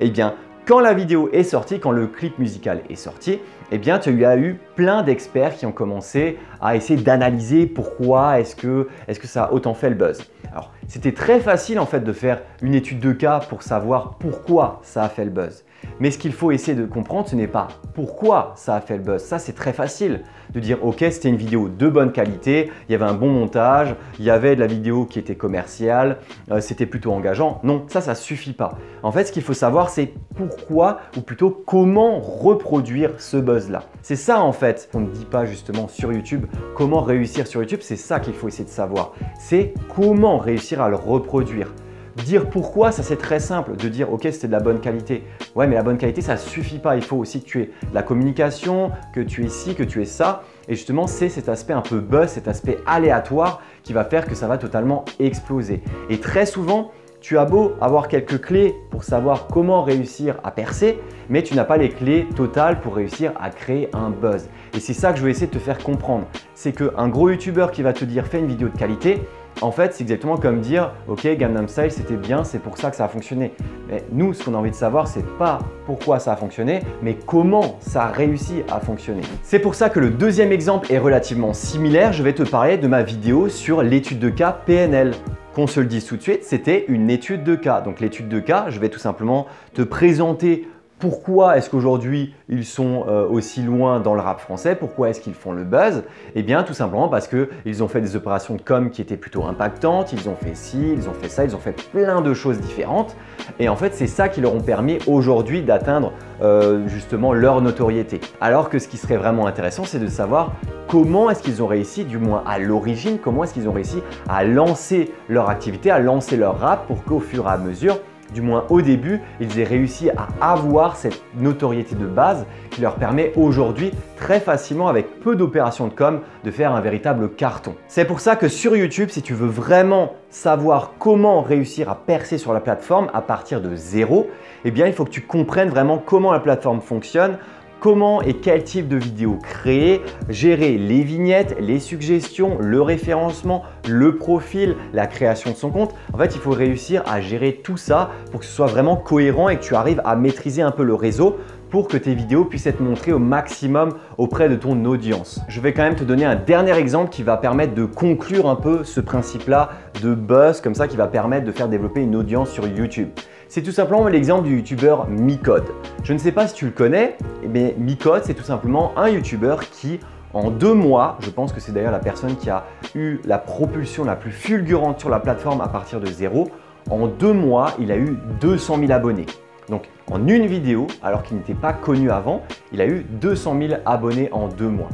Eh 0.00 0.10
bien, 0.10 0.34
quand 0.66 0.80
la 0.80 0.94
vidéo 0.94 1.30
est 1.32 1.44
sortie, 1.44 1.78
quand 1.78 1.92
le 1.92 2.08
clip 2.08 2.40
musical 2.40 2.80
est 2.90 2.96
sorti, 2.96 3.38
eh 3.70 3.78
bien, 3.78 4.00
tu 4.00 4.24
as 4.24 4.36
eu 4.36 4.58
plein 4.74 5.04
d'experts 5.04 5.54
qui 5.54 5.64
ont 5.64 5.70
commencé 5.70 6.38
à 6.60 6.74
essayer 6.74 7.00
d'analyser 7.00 7.66
pourquoi 7.66 8.40
est-ce 8.40 8.56
que, 8.56 8.88
que 9.06 9.26
ça 9.28 9.44
a 9.44 9.52
autant 9.52 9.74
fait 9.74 9.88
le 9.88 9.94
buzz. 9.94 10.28
Alors, 10.50 10.72
c'était 10.88 11.12
très 11.12 11.38
facile 11.38 11.78
en 11.78 11.86
fait 11.86 12.00
de 12.00 12.12
faire 12.12 12.42
une 12.62 12.74
étude 12.74 12.98
de 12.98 13.12
cas 13.12 13.38
pour 13.48 13.62
savoir 13.62 14.16
pourquoi 14.18 14.80
ça 14.82 15.04
a 15.04 15.08
fait 15.08 15.24
le 15.24 15.30
buzz. 15.30 15.64
Mais 16.00 16.10
ce 16.10 16.18
qu'il 16.18 16.32
faut 16.32 16.50
essayer 16.50 16.76
de 16.76 16.86
comprendre, 16.86 17.28
ce 17.28 17.36
n'est 17.36 17.46
pas 17.46 17.68
pourquoi 17.94 18.52
ça 18.56 18.74
a 18.74 18.80
fait 18.80 18.96
le 18.96 19.02
buzz. 19.02 19.22
Ça, 19.22 19.38
c'est 19.38 19.52
très 19.52 19.72
facile 19.72 20.22
de 20.54 20.60
dire 20.60 20.84
ok, 20.84 20.98
c'était 21.10 21.28
une 21.28 21.36
vidéo 21.36 21.68
de 21.68 21.88
bonne 21.88 22.12
qualité, 22.12 22.70
il 22.88 22.92
y 22.92 22.94
avait 22.94 23.04
un 23.04 23.14
bon 23.14 23.30
montage, 23.30 23.94
il 24.18 24.24
y 24.24 24.30
avait 24.30 24.54
de 24.54 24.60
la 24.60 24.66
vidéo 24.66 25.06
qui 25.06 25.18
était 25.18 25.34
commerciale, 25.34 26.18
euh, 26.50 26.60
c'était 26.60 26.86
plutôt 26.86 27.12
engageant. 27.12 27.60
Non, 27.62 27.84
ça, 27.88 28.00
ça 28.00 28.14
suffit 28.14 28.52
pas. 28.52 28.78
En 29.02 29.12
fait, 29.12 29.24
ce 29.24 29.32
qu'il 29.32 29.42
faut 29.42 29.54
savoir, 29.54 29.88
c'est 29.88 30.12
pourquoi 30.34 31.00
ou 31.16 31.20
plutôt 31.20 31.50
comment 31.50 32.20
reproduire 32.20 33.12
ce 33.18 33.36
buzz-là. 33.36 33.84
C'est 34.02 34.16
ça 34.16 34.42
en 34.42 34.52
fait 34.52 34.88
qu'on 34.92 35.00
ne 35.00 35.10
dit 35.10 35.24
pas 35.24 35.44
justement 35.44 35.88
sur 35.88 36.12
YouTube. 36.12 36.46
Comment 36.76 37.00
réussir 37.00 37.46
sur 37.46 37.60
YouTube, 37.60 37.80
c'est 37.82 37.96
ça 37.96 38.20
qu'il 38.20 38.34
faut 38.34 38.48
essayer 38.48 38.64
de 38.64 38.70
savoir. 38.70 39.12
C'est 39.38 39.74
comment 39.94 40.38
réussir 40.38 40.82
à 40.82 40.88
le 40.88 40.96
reproduire. 40.96 41.72
Dire 42.16 42.50
pourquoi, 42.50 42.92
ça 42.92 43.02
c'est 43.02 43.16
très 43.16 43.40
simple, 43.40 43.76
de 43.76 43.88
dire 43.88 44.12
ok 44.12 44.28
c'était 44.30 44.46
de 44.46 44.52
la 44.52 44.60
bonne 44.60 44.80
qualité. 44.80 45.24
Ouais 45.54 45.66
mais 45.66 45.76
la 45.76 45.82
bonne 45.82 45.98
qualité 45.98 46.20
ça 46.20 46.36
suffit 46.36 46.78
pas, 46.78 46.96
il 46.96 47.02
faut 47.02 47.16
aussi 47.16 47.42
que 47.42 47.46
tu 47.46 47.60
aies 47.60 47.70
la 47.94 48.02
communication, 48.02 48.90
que 49.14 49.20
tu 49.20 49.44
aies 49.44 49.48
ci, 49.48 49.74
que 49.74 49.82
tu 49.82 50.02
aies 50.02 50.06
ça. 50.06 50.42
Et 50.68 50.74
justement 50.74 51.06
c'est 51.06 51.28
cet 51.28 51.48
aspect 51.48 51.72
un 51.72 51.80
peu 51.80 52.00
buzz, 52.00 52.28
cet 52.28 52.48
aspect 52.48 52.78
aléatoire 52.86 53.62
qui 53.82 53.92
va 53.92 54.04
faire 54.04 54.26
que 54.26 54.34
ça 54.34 54.46
va 54.46 54.58
totalement 54.58 55.04
exploser. 55.18 55.82
Et 56.10 56.20
très 56.20 56.46
souvent, 56.46 56.90
tu 57.22 57.38
as 57.38 57.44
beau 57.44 57.72
avoir 57.80 58.08
quelques 58.08 58.40
clés 58.40 58.74
pour 58.90 59.04
savoir 59.04 59.46
comment 59.46 59.82
réussir 59.82 60.40
à 60.42 60.50
percer, 60.50 60.98
mais 61.28 61.44
tu 61.44 61.54
n'as 61.54 61.64
pas 61.64 61.76
les 61.76 61.88
clés 61.88 62.26
totales 62.34 62.80
pour 62.80 62.96
réussir 62.96 63.32
à 63.40 63.50
créer 63.50 63.88
un 63.92 64.10
buzz. 64.10 64.48
Et 64.74 64.80
c'est 64.80 64.92
ça 64.92 65.12
que 65.12 65.20
je 65.20 65.24
vais 65.24 65.30
essayer 65.30 65.46
de 65.46 65.52
te 65.52 65.58
faire 65.58 65.78
comprendre. 65.78 66.26
C'est 66.54 66.72
qu'un 66.72 67.08
gros 67.08 67.30
youtubeur 67.30 67.70
qui 67.70 67.82
va 67.82 67.92
te 67.92 68.04
dire 68.04 68.26
fais 68.26 68.40
une 68.40 68.48
vidéo 68.48 68.68
de 68.68 68.76
qualité, 68.76 69.22
en 69.62 69.70
fait, 69.70 69.94
c'est 69.94 70.02
exactement 70.02 70.36
comme 70.36 70.60
dire 70.60 70.92
OK, 71.08 71.26
Gangnam 71.36 71.68
Style, 71.68 71.90
c'était 71.90 72.16
bien, 72.16 72.44
c'est 72.44 72.58
pour 72.58 72.76
ça 72.76 72.90
que 72.90 72.96
ça 72.96 73.04
a 73.04 73.08
fonctionné. 73.08 73.52
Mais 73.88 74.04
nous, 74.12 74.34
ce 74.34 74.44
qu'on 74.44 74.54
a 74.54 74.58
envie 74.58 74.70
de 74.70 74.76
savoir, 74.76 75.06
c'est 75.06 75.26
pas 75.38 75.60
pourquoi 75.86 76.18
ça 76.18 76.32
a 76.32 76.36
fonctionné, 76.36 76.82
mais 77.02 77.16
comment 77.26 77.78
ça 77.80 78.04
a 78.04 78.08
réussi 78.10 78.62
à 78.70 78.80
fonctionner. 78.80 79.22
C'est 79.42 79.60
pour 79.60 79.74
ça 79.74 79.88
que 79.88 80.00
le 80.00 80.10
deuxième 80.10 80.52
exemple 80.52 80.92
est 80.92 80.98
relativement 80.98 81.52
similaire. 81.52 82.12
Je 82.12 82.22
vais 82.22 82.32
te 82.32 82.42
parler 82.42 82.76
de 82.76 82.88
ma 82.88 83.02
vidéo 83.02 83.48
sur 83.48 83.82
l'étude 83.82 84.18
de 84.18 84.30
cas 84.30 84.52
PNL. 84.66 85.12
Qu'on 85.54 85.66
se 85.66 85.80
le 85.80 85.86
dise 85.86 86.06
tout 86.06 86.16
de 86.16 86.22
suite, 86.22 86.44
c'était 86.44 86.86
une 86.88 87.10
étude 87.10 87.44
de 87.44 87.54
cas. 87.54 87.82
Donc 87.82 88.00
l'étude 88.00 88.28
de 88.28 88.40
cas, 88.40 88.66
je 88.68 88.80
vais 88.80 88.88
tout 88.88 88.98
simplement 88.98 89.46
te 89.74 89.82
présenter 89.82 90.66
pourquoi 91.02 91.56
est-ce 91.56 91.68
qu'aujourd'hui 91.68 92.32
ils 92.48 92.64
sont 92.64 93.06
euh, 93.08 93.26
aussi 93.26 93.60
loin 93.60 93.98
dans 93.98 94.14
le 94.14 94.20
rap 94.20 94.38
français? 94.38 94.76
Pourquoi 94.76 95.10
est-ce 95.10 95.20
qu'ils 95.20 95.34
font 95.34 95.50
le 95.50 95.64
buzz? 95.64 96.04
Eh 96.36 96.44
bien 96.44 96.62
tout 96.62 96.74
simplement 96.74 97.08
parce 97.08 97.26
qu'ils 97.26 97.82
ont 97.82 97.88
fait 97.88 98.00
des 98.00 98.14
opérations 98.14 98.54
de 98.54 98.62
com 98.62 98.88
qui 98.88 99.02
étaient 99.02 99.16
plutôt 99.16 99.42
impactantes, 99.42 100.12
ils 100.12 100.28
ont 100.28 100.36
fait 100.36 100.54
ci, 100.54 100.92
ils 100.92 101.08
ont 101.08 101.12
fait 101.12 101.28
ça, 101.28 101.42
ils 101.44 101.56
ont 101.56 101.58
fait 101.58 101.74
plein 101.90 102.20
de 102.20 102.32
choses 102.34 102.60
différentes. 102.60 103.16
Et 103.58 103.68
en 103.68 103.74
fait 103.74 103.94
c'est 103.94 104.06
ça 104.06 104.28
qui 104.28 104.40
leur 104.40 104.54
ont 104.54 104.60
permis 104.60 104.98
aujourd'hui 105.08 105.62
d'atteindre 105.62 106.12
euh, 106.40 106.86
justement 106.86 107.32
leur 107.32 107.60
notoriété. 107.62 108.20
Alors 108.40 108.68
que 108.68 108.78
ce 108.78 108.86
qui 108.86 108.96
serait 108.96 109.16
vraiment 109.16 109.48
intéressant 109.48 109.82
c'est 109.82 109.98
de 109.98 110.06
savoir 110.06 110.52
comment 110.86 111.30
est-ce 111.30 111.42
qu'ils 111.42 111.64
ont 111.64 111.66
réussi, 111.66 112.04
du 112.04 112.18
moins 112.18 112.44
à 112.46 112.60
l'origine, 112.60 113.18
comment 113.18 113.42
est-ce 113.42 113.54
qu'ils 113.54 113.68
ont 113.68 113.72
réussi 113.72 114.04
à 114.28 114.44
lancer 114.44 115.10
leur 115.28 115.50
activité, 115.50 115.90
à 115.90 115.98
lancer 115.98 116.36
leur 116.36 116.60
rap 116.60 116.86
pour 116.86 117.02
qu'au 117.02 117.18
fur 117.18 117.48
et 117.48 117.50
à 117.50 117.58
mesure 117.58 117.98
du 118.32 118.42
moins 118.42 118.64
au 118.70 118.82
début, 118.82 119.20
ils 119.40 119.58
aient 119.60 119.64
réussi 119.64 120.10
à 120.10 120.28
avoir 120.40 120.96
cette 120.96 121.22
notoriété 121.36 121.94
de 121.94 122.06
base 122.06 122.46
qui 122.70 122.80
leur 122.80 122.94
permet 122.94 123.32
aujourd'hui 123.36 123.92
très 124.16 124.40
facilement 124.40 124.88
avec 124.88 125.20
peu 125.20 125.36
d'opérations 125.36 125.88
de 125.88 125.92
com 125.92 126.20
de 126.44 126.50
faire 126.50 126.72
un 126.72 126.80
véritable 126.80 127.30
carton. 127.30 127.74
C'est 127.88 128.04
pour 128.04 128.20
ça 128.20 128.36
que 128.36 128.48
sur 128.48 128.76
YouTube, 128.76 129.10
si 129.10 129.22
tu 129.22 129.34
veux 129.34 129.48
vraiment 129.48 130.14
savoir 130.30 130.92
comment 130.98 131.42
réussir 131.42 131.90
à 131.90 131.94
percer 131.94 132.38
sur 132.38 132.52
la 132.52 132.60
plateforme 132.60 133.08
à 133.12 133.20
partir 133.20 133.60
de 133.60 133.74
zéro, 133.76 134.30
eh 134.64 134.70
bien 134.70 134.86
il 134.86 134.92
faut 134.92 135.04
que 135.04 135.10
tu 135.10 135.22
comprennes 135.22 135.68
vraiment 135.68 135.98
comment 135.98 136.32
la 136.32 136.40
plateforme 136.40 136.80
fonctionne, 136.80 137.38
comment 137.82 138.22
et 138.22 138.34
quel 138.34 138.62
type 138.62 138.86
de 138.86 138.96
vidéo 138.96 139.38
créer, 139.42 140.02
gérer 140.28 140.78
les 140.78 141.02
vignettes, 141.02 141.56
les 141.58 141.80
suggestions, 141.80 142.56
le 142.60 142.80
référencement, 142.80 143.64
le 143.88 144.14
profil, 144.14 144.76
la 144.92 145.08
création 145.08 145.50
de 145.50 145.56
son 145.56 145.70
compte. 145.70 145.92
En 146.12 146.18
fait, 146.18 146.32
il 146.36 146.40
faut 146.40 146.52
réussir 146.52 147.02
à 147.06 147.20
gérer 147.20 147.60
tout 147.64 147.76
ça 147.76 148.12
pour 148.30 148.38
que 148.38 148.46
ce 148.46 148.52
soit 148.52 148.68
vraiment 148.68 148.94
cohérent 148.94 149.48
et 149.48 149.56
que 149.56 149.64
tu 149.64 149.74
arrives 149.74 150.00
à 150.04 150.14
maîtriser 150.14 150.62
un 150.62 150.70
peu 150.70 150.84
le 150.84 150.94
réseau 150.94 151.38
pour 151.72 151.88
que 151.88 151.96
tes 151.96 152.14
vidéos 152.14 152.44
puissent 152.44 152.66
être 152.66 152.80
montrées 152.80 153.14
au 153.14 153.18
maximum 153.18 153.94
auprès 154.18 154.50
de 154.50 154.56
ton 154.56 154.84
audience. 154.84 155.40
Je 155.48 155.58
vais 155.58 155.72
quand 155.72 155.82
même 155.82 155.96
te 155.96 156.04
donner 156.04 156.26
un 156.26 156.36
dernier 156.36 156.76
exemple 156.76 157.08
qui 157.08 157.22
va 157.22 157.38
permettre 157.38 157.74
de 157.74 157.86
conclure 157.86 158.46
un 158.50 158.56
peu 158.56 158.84
ce 158.84 159.00
principe-là 159.00 159.70
de 160.02 160.14
buzz 160.14 160.60
comme 160.60 160.74
ça 160.74 160.86
qui 160.86 160.98
va 160.98 161.06
permettre 161.06 161.46
de 161.46 161.50
faire 161.50 161.68
développer 161.68 162.02
une 162.02 162.14
audience 162.14 162.50
sur 162.50 162.68
YouTube. 162.68 163.08
C'est 163.48 163.62
tout 163.62 163.72
simplement 163.72 164.06
l'exemple 164.06 164.48
du 164.48 164.56
youtubeur 164.56 165.08
Micode. 165.08 165.64
Je 166.04 166.12
ne 166.12 166.18
sais 166.18 166.30
pas 166.30 166.46
si 166.46 166.52
tu 166.52 166.66
le 166.66 166.72
connais, 166.72 167.16
mais 167.48 167.74
Micode 167.78 168.24
c'est 168.26 168.34
tout 168.34 168.44
simplement 168.44 168.92
un 168.98 169.08
youtubeur 169.08 169.60
qui 169.70 169.98
en 170.34 170.50
deux 170.50 170.74
mois, 170.74 171.16
je 171.20 171.30
pense 171.30 171.54
que 171.54 171.60
c'est 171.60 171.72
d'ailleurs 171.72 171.92
la 171.92 172.00
personne 172.00 172.36
qui 172.36 172.50
a 172.50 172.64
eu 172.94 173.18
la 173.24 173.38
propulsion 173.38 174.04
la 174.04 174.16
plus 174.16 174.30
fulgurante 174.30 175.00
sur 175.00 175.08
la 175.08 175.20
plateforme 175.20 175.62
à 175.62 175.68
partir 175.68 176.00
de 176.00 176.06
zéro. 176.06 176.50
En 176.90 177.06
deux 177.06 177.32
mois, 177.32 177.72
il 177.78 177.90
a 177.90 177.96
eu 177.96 178.18
200 178.40 178.78
000 178.78 178.92
abonnés. 178.92 179.26
Donc 179.72 179.88
en 180.10 180.28
une 180.28 180.44
vidéo, 180.44 180.86
alors 181.02 181.22
qu'il 181.22 181.38
n'était 181.38 181.54
pas 181.54 181.72
connu 181.72 182.10
avant, 182.10 182.42
il 182.72 182.82
a 182.82 182.86
eu 182.86 183.06
200 183.08 183.56
000 183.58 183.80
abonnés 183.86 184.28
en 184.30 184.48
deux 184.48 184.68
mois. 184.68 184.90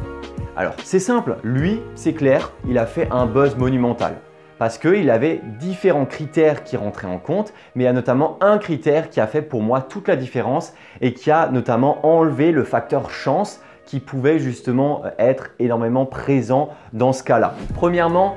Alors 0.56 0.74
c'est 0.84 1.00
simple, 1.00 1.38
lui, 1.42 1.80
c'est 1.96 2.12
clair, 2.12 2.52
il 2.68 2.78
a 2.78 2.86
fait 2.86 3.08
un 3.10 3.26
buzz 3.26 3.56
monumental. 3.56 4.18
Parce 4.56 4.78
qu'il 4.78 5.10
avait 5.10 5.40
différents 5.58 6.06
critères 6.06 6.62
qui 6.62 6.76
rentraient 6.76 7.08
en 7.08 7.18
compte, 7.18 7.52
mais 7.74 7.82
il 7.82 7.86
y 7.86 7.90
a 7.90 7.92
notamment 7.92 8.38
un 8.40 8.58
critère 8.58 9.10
qui 9.10 9.18
a 9.18 9.26
fait 9.26 9.42
pour 9.42 9.62
moi 9.62 9.80
toute 9.80 10.06
la 10.06 10.14
différence 10.14 10.72
et 11.00 11.12
qui 11.12 11.32
a 11.32 11.48
notamment 11.48 12.06
enlevé 12.06 12.52
le 12.52 12.62
facteur 12.62 13.10
chance 13.10 13.60
qui 13.88 14.00
pouvait 14.00 14.38
justement 14.38 15.02
être 15.18 15.48
énormément 15.58 16.04
présent 16.04 16.68
dans 16.92 17.14
ce 17.14 17.22
cas-là. 17.22 17.54
Premièrement, 17.74 18.36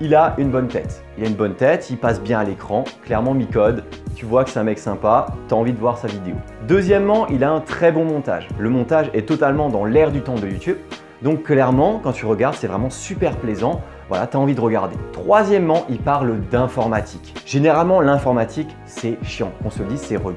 il 0.00 0.14
a 0.14 0.34
une 0.38 0.48
bonne 0.48 0.68
tête. 0.68 1.02
Il 1.18 1.24
a 1.24 1.26
une 1.26 1.34
bonne 1.34 1.56
tête, 1.56 1.90
il 1.90 1.98
passe 1.98 2.20
bien 2.20 2.38
à 2.38 2.44
l'écran, 2.44 2.84
clairement 3.02 3.34
mi-code, 3.34 3.82
tu 4.14 4.26
vois 4.26 4.44
que 4.44 4.50
c'est 4.50 4.60
un 4.60 4.62
mec 4.62 4.78
sympa, 4.78 5.26
tu 5.48 5.54
as 5.54 5.56
envie 5.56 5.72
de 5.72 5.78
voir 5.78 5.98
sa 5.98 6.06
vidéo. 6.06 6.36
Deuxièmement, 6.68 7.26
il 7.26 7.42
a 7.42 7.50
un 7.50 7.58
très 7.60 7.90
bon 7.90 8.04
montage. 8.04 8.46
Le 8.60 8.70
montage 8.70 9.10
est 9.12 9.26
totalement 9.28 9.68
dans 9.68 9.84
l'air 9.84 10.12
du 10.12 10.20
temps 10.20 10.36
de 10.36 10.46
YouTube, 10.46 10.76
donc 11.20 11.42
clairement, 11.42 12.00
quand 12.00 12.12
tu 12.12 12.24
regardes, 12.24 12.54
c'est 12.54 12.68
vraiment 12.68 12.90
super 12.90 13.36
plaisant. 13.36 13.80
Voilà, 14.08 14.28
tu 14.28 14.36
as 14.36 14.40
envie 14.40 14.54
de 14.54 14.60
regarder. 14.60 14.96
Troisièmement, 15.12 15.84
il 15.88 15.98
parle 15.98 16.40
d'informatique. 16.50 17.34
Généralement, 17.44 18.00
l'informatique, 18.00 18.68
c'est 18.86 19.18
chiant. 19.24 19.50
On 19.64 19.70
se 19.70 19.82
dit, 19.82 19.98
c'est 19.98 20.16
relou 20.16 20.36